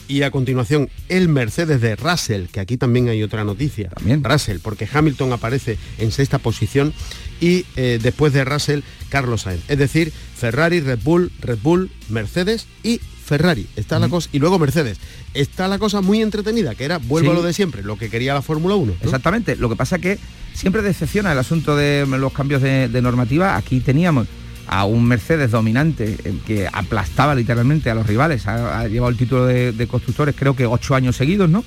y 0.07 0.23
a 0.23 0.31
continuación 0.31 0.89
el 1.09 1.29
Mercedes 1.29 1.81
de 1.81 1.95
Russell, 1.95 2.45
que 2.45 2.59
aquí 2.59 2.77
también 2.77 3.09
hay 3.09 3.23
otra 3.23 3.43
noticia. 3.43 3.89
También. 3.89 4.23
Russell, 4.23 4.57
porque 4.61 4.87
Hamilton 4.91 5.33
aparece 5.33 5.77
en 5.97 6.11
sexta 6.11 6.39
posición 6.39 6.93
y 7.39 7.65
eh, 7.75 7.99
después 8.01 8.33
de 8.33 8.45
Russell, 8.45 8.81
Carlos 9.09 9.41
Sainz. 9.41 9.63
Es 9.67 9.77
decir, 9.77 10.11
Ferrari, 10.35 10.79
Red 10.79 10.99
Bull, 11.03 11.31
Red 11.41 11.59
Bull, 11.61 11.91
Mercedes 12.09 12.67
y 12.83 12.99
Ferrari. 13.23 13.67
Está 13.75 13.99
la 13.99 14.07
cosa, 14.07 14.29
y 14.31 14.39
luego 14.39 14.57
Mercedes. 14.57 14.99
Está 15.33 15.67
la 15.67 15.79
cosa 15.79 16.01
muy 16.01 16.21
entretenida, 16.21 16.75
que 16.75 16.85
era, 16.85 16.97
vuelvo 16.97 17.31
a 17.31 17.33
lo 17.33 17.43
de 17.43 17.53
siempre, 17.53 17.83
lo 17.83 17.97
que 17.97 18.09
quería 18.09 18.33
la 18.33 18.41
Fórmula 18.41 18.75
1. 18.75 18.95
Exactamente. 19.01 19.55
Lo 19.57 19.69
que 19.69 19.75
pasa 19.75 19.99
que 19.99 20.17
siempre 20.53 20.81
decepciona 20.81 21.33
el 21.33 21.37
asunto 21.37 21.75
de 21.75 22.05
los 22.07 22.31
cambios 22.31 22.61
de 22.61 23.01
normativa. 23.01 23.57
Aquí 23.57 23.81
teníamos 23.81 24.27
a 24.67 24.85
un 24.85 25.05
Mercedes 25.05 25.51
dominante 25.51 26.17
que 26.45 26.67
aplastaba 26.71 27.35
literalmente 27.35 27.89
a 27.89 27.95
los 27.95 28.05
rivales. 28.05 28.47
Ha, 28.47 28.87
llevado 28.87 29.09
el 29.09 29.17
título 29.17 29.45
de, 29.45 29.87
constructores 29.87 30.35
creo 30.37 30.55
que 30.55 30.65
ocho 30.65 30.95
años 30.95 31.15
seguidos, 31.15 31.49
¿no? 31.49 31.63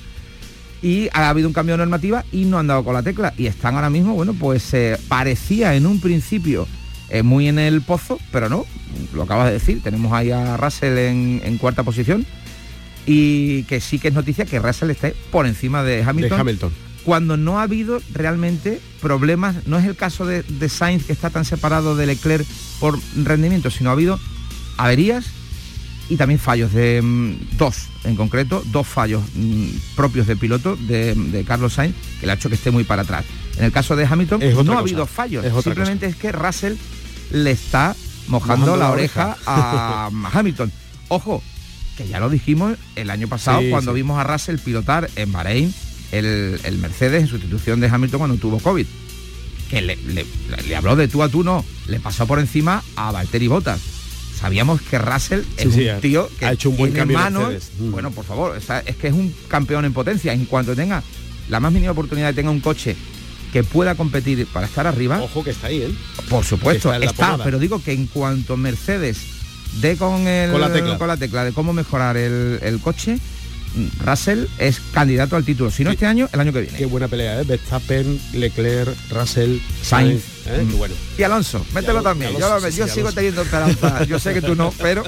Y 0.81 1.09
ha 1.13 1.29
habido 1.29 1.47
un 1.47 1.53
cambio 1.53 1.73
de 1.73 1.79
normativa 1.79 2.25
y 2.31 2.45
no 2.45 2.57
han 2.57 2.67
dado 2.67 2.83
con 2.83 2.93
la 2.93 3.03
tecla. 3.03 3.33
Y 3.37 3.47
están 3.47 3.75
ahora 3.75 3.89
mismo, 3.89 4.13
bueno, 4.13 4.33
pues 4.33 4.73
eh, 4.73 4.97
parecía 5.07 5.75
en 5.75 5.85
un 5.85 5.99
principio 5.99 6.67
eh, 7.09 7.23
muy 7.23 7.47
en 7.47 7.59
el 7.59 7.81
pozo, 7.81 8.19
pero 8.31 8.49
no, 8.49 8.65
lo 9.13 9.23
acabas 9.23 9.47
de 9.47 9.53
decir, 9.53 9.81
tenemos 9.83 10.11
ahí 10.13 10.31
a 10.31 10.57
Russell 10.57 10.97
en, 10.97 11.57
cuarta 11.57 11.83
posición 11.83 12.25
y 13.05 13.63
que 13.63 13.79
sí 13.79 13.99
que 13.99 14.07
es 14.07 14.13
noticia 14.13 14.45
que 14.45 14.59
Russell 14.59 14.89
esté 14.89 15.15
por 15.31 15.45
encima 15.45 15.83
de 15.83 16.03
Hamilton. 16.03 16.37
De 16.37 16.41
Hamilton 16.41 16.90
cuando 17.03 17.37
no 17.37 17.59
ha 17.59 17.63
habido 17.63 18.01
realmente 18.13 18.81
problemas, 19.01 19.67
no 19.67 19.77
es 19.77 19.85
el 19.85 19.95
caso 19.95 20.25
de, 20.25 20.43
Sainz 20.69 21.05
que 21.05 21.13
está 21.13 21.29
tan 21.29 21.45
separado 21.45 21.95
de 21.95 22.05
Leclerc 22.05 22.45
por 22.79 22.99
rendimiento, 23.15 23.71
sino 23.71 23.89
ha 23.89 23.93
habido 23.93 24.19
averías 24.77 25.25
y 26.09 26.17
también 26.17 26.39
fallos 26.39 26.73
de 26.73 27.01
mm, 27.01 27.57
dos, 27.57 27.87
en 28.03 28.15
concreto, 28.15 28.63
dos 28.67 28.87
fallos 28.87 29.23
mm, 29.33 29.67
propios 29.95 30.27
de 30.27 30.35
piloto 30.35 30.75
de, 30.75 31.43
Carlos 31.47 31.73
Sainz, 31.73 31.95
que 32.19 32.25
le 32.25 32.33
ha 32.33 32.35
hecho 32.35 32.49
que 32.49 32.55
esté 32.55 32.71
muy 32.71 32.83
para 32.83 33.03
atrás. 33.03 33.25
En 33.57 33.65
el 33.65 33.71
caso 33.71 33.95
de 33.95 34.05
Hamilton 34.05 34.41
no 34.65 34.73
ha 34.73 34.79
habido 34.79 35.05
fallos, 35.05 35.45
simplemente 35.63 36.05
es 36.05 36.15
que 36.15 36.31
Russell 36.31 36.75
le 37.31 37.51
está 37.51 37.95
mojando, 38.27 38.75
la, 38.77 38.91
oreja, 38.91 39.37
a 39.45 40.09
Hamilton. 40.33 40.71
Ojo, 41.07 41.41
que 41.97 42.07
ya 42.07 42.19
lo 42.19 42.29
dijimos 42.29 42.77
el 42.95 43.09
año 43.09 43.27
pasado 43.27 43.61
cuando 43.69 43.93
vimos 43.93 44.19
a 44.19 44.23
Russell 44.23 44.57
pilotar 44.57 45.09
en 45.15 45.31
Bahrein 45.31 45.73
el, 46.11 46.77
Mercedes 46.79 47.21
en 47.21 47.27
sustitución 47.27 47.79
de 47.79 47.87
Hamilton 47.87 48.19
cuando 48.19 48.37
tuvo 48.37 48.59
COVID. 48.59 48.85
Que 49.69 49.81
le, 49.81 50.75
habló 50.75 50.95
de 50.95 51.07
tú 51.07 51.23
a 51.23 51.29
tú, 51.29 51.43
no, 51.43 51.63
le 51.87 51.99
pasó 51.99 52.27
por 52.27 52.39
encima 52.39 52.83
a 52.95 53.11
Valtteri 53.11 53.47
Bottas. 53.47 53.79
Sabíamos 54.37 54.81
que 54.81 54.97
Russell 54.97 55.41
es 55.55 55.65
un 55.67 56.01
tío 56.01 56.29
que 56.39 56.45
ha 56.45 56.51
hecho 56.51 56.71
un 56.71 56.77
buen 56.77 56.93
tiene 56.93 57.13
manos. 57.13 57.53
Mm. 57.79 57.91
Bueno, 57.91 58.11
por 58.11 58.25
favor, 58.25 58.57
es 58.57 58.95
que 58.95 59.07
es 59.07 59.13
un 59.13 59.33
campeón 59.47 59.85
en 59.85 59.93
potencia. 59.93 60.33
En 60.33 60.45
cuanto 60.45 60.75
tenga 60.75 61.03
la 61.49 61.59
más 61.59 61.71
mínima 61.71 61.91
oportunidad 61.91 62.27
de 62.27 62.33
tener 62.33 62.49
un 62.49 62.59
coche 62.59 62.95
que 63.53 63.63
pueda 63.63 63.95
competir 63.95 64.47
para 64.47 64.65
estar 64.65 64.87
arriba. 64.87 65.21
Ojo 65.21 65.43
que 65.43 65.51
está 65.51 65.67
ahí, 65.67 65.83
¿eh? 65.83 65.91
Por 66.29 66.43
supuesto, 66.43 66.93
está, 66.93 67.37
pero 67.43 67.59
digo 67.59 67.83
que 67.83 67.93
en 67.93 68.07
cuanto 68.07 68.57
Mercedes 68.57 69.19
dé 69.79 69.97
con, 69.97 70.27
el, 70.27 70.51
con, 70.51 70.61
la, 70.61 70.71
tecla. 70.71 70.97
con 70.97 71.07
la 71.07 71.17
tecla 71.17 71.43
de 71.43 71.51
cómo 71.51 71.73
mejorar 71.73 72.17
el, 72.17 72.59
el 72.61 72.79
coche, 72.79 73.17
Russell 74.03 74.45
es 74.57 74.81
candidato 74.93 75.35
al 75.35 75.43
título, 75.43 75.71
si 75.71 75.83
no 75.83 75.91
este 75.91 76.05
año, 76.05 76.29
el 76.31 76.39
año 76.39 76.53
que 76.53 76.61
viene. 76.61 76.77
Qué 76.77 76.85
buena 76.85 77.07
pelea, 77.07 77.41
¿eh? 77.41 77.43
Verstappen, 77.43 78.19
Leclerc, 78.33 78.95
Russell, 79.09 79.59
Sainz. 79.81 80.23
¿eh? 80.45 80.63
Mm. 80.63 80.77
bueno. 80.77 80.95
Y 81.17 81.23
Alonso, 81.23 81.65
mételo 81.73 82.01
también. 82.01 82.31
yo, 82.37 82.87
sigo 82.87 83.11
teniendo 83.11 83.43
esperanza. 83.43 84.03
yo 84.05 84.19
sé 84.19 84.33
que 84.33 84.41
tú 84.41 84.55
no, 84.55 84.73
pero. 84.81 85.03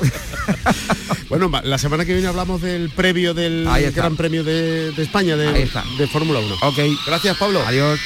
bueno, 1.30 1.52
la 1.64 1.78
semana 1.78 2.06
que 2.06 2.14
viene 2.14 2.28
hablamos 2.28 2.62
del 2.62 2.90
previo 2.90 3.34
del 3.34 3.68
Gran 3.94 4.16
Premio 4.16 4.44
de, 4.44 4.94
España 4.98 5.36
de, 5.36 5.70
de 5.98 6.08
Fórmula 6.08 6.40
1. 6.40 6.56
Ok. 6.62 6.80
Gracias, 7.06 7.38
Pablo. 7.38 7.62
Adiós. 7.66 8.00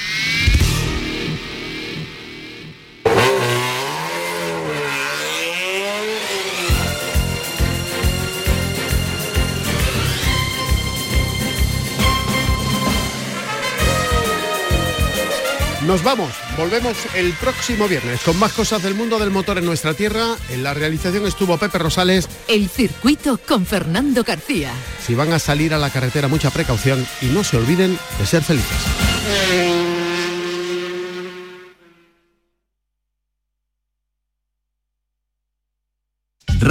Nos 15.88 16.04
vamos, 16.04 16.34
volvemos 16.58 16.97
el 17.15 17.32
próximo 17.32 17.88
viernes 17.88 18.19
con 18.19 18.38
más 18.38 18.52
cosas 18.52 18.84
del 18.84 18.93
mundo 18.93 19.17
del 19.19 19.32
motor 19.32 19.58
en 19.58 19.65
nuestra 19.65 19.93
tierra. 19.93 20.36
En 20.50 20.62
la 20.62 20.73
realización 20.73 21.26
estuvo 21.26 21.58
Pepe 21.58 21.78
Rosales. 21.78 22.28
El 22.50 22.67
circuito 22.67 23.38
con 23.38 23.65
Fernando 23.65 24.26
García. 24.26 24.73
Si 25.02 25.15
van 25.15 25.32
a 25.32 25.39
salir 25.39 25.73
a 25.73 25.78
la 25.78 25.89
carretera, 25.89 26.28
mucha 26.28 26.50
precaución 26.50 27.08
y 27.21 27.28
no 27.28 27.41
se 27.45 27.56
olviden 27.56 27.97
de 28.19 28.26
ser 28.26 28.43
felices. 28.43 29.77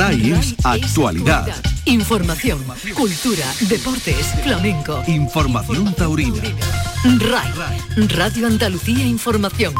RAI 0.06 0.54
actualidad. 0.62 1.48
Información, 1.84 2.62
cultura, 2.94 3.44
deportes, 3.62 4.34
flamenco. 4.44 5.02
Información 5.08 5.92
taurina 5.94 6.42
RAI, 7.18 8.06
Radio 8.06 8.46
Andalucía 8.46 9.04
Información. 9.04 9.74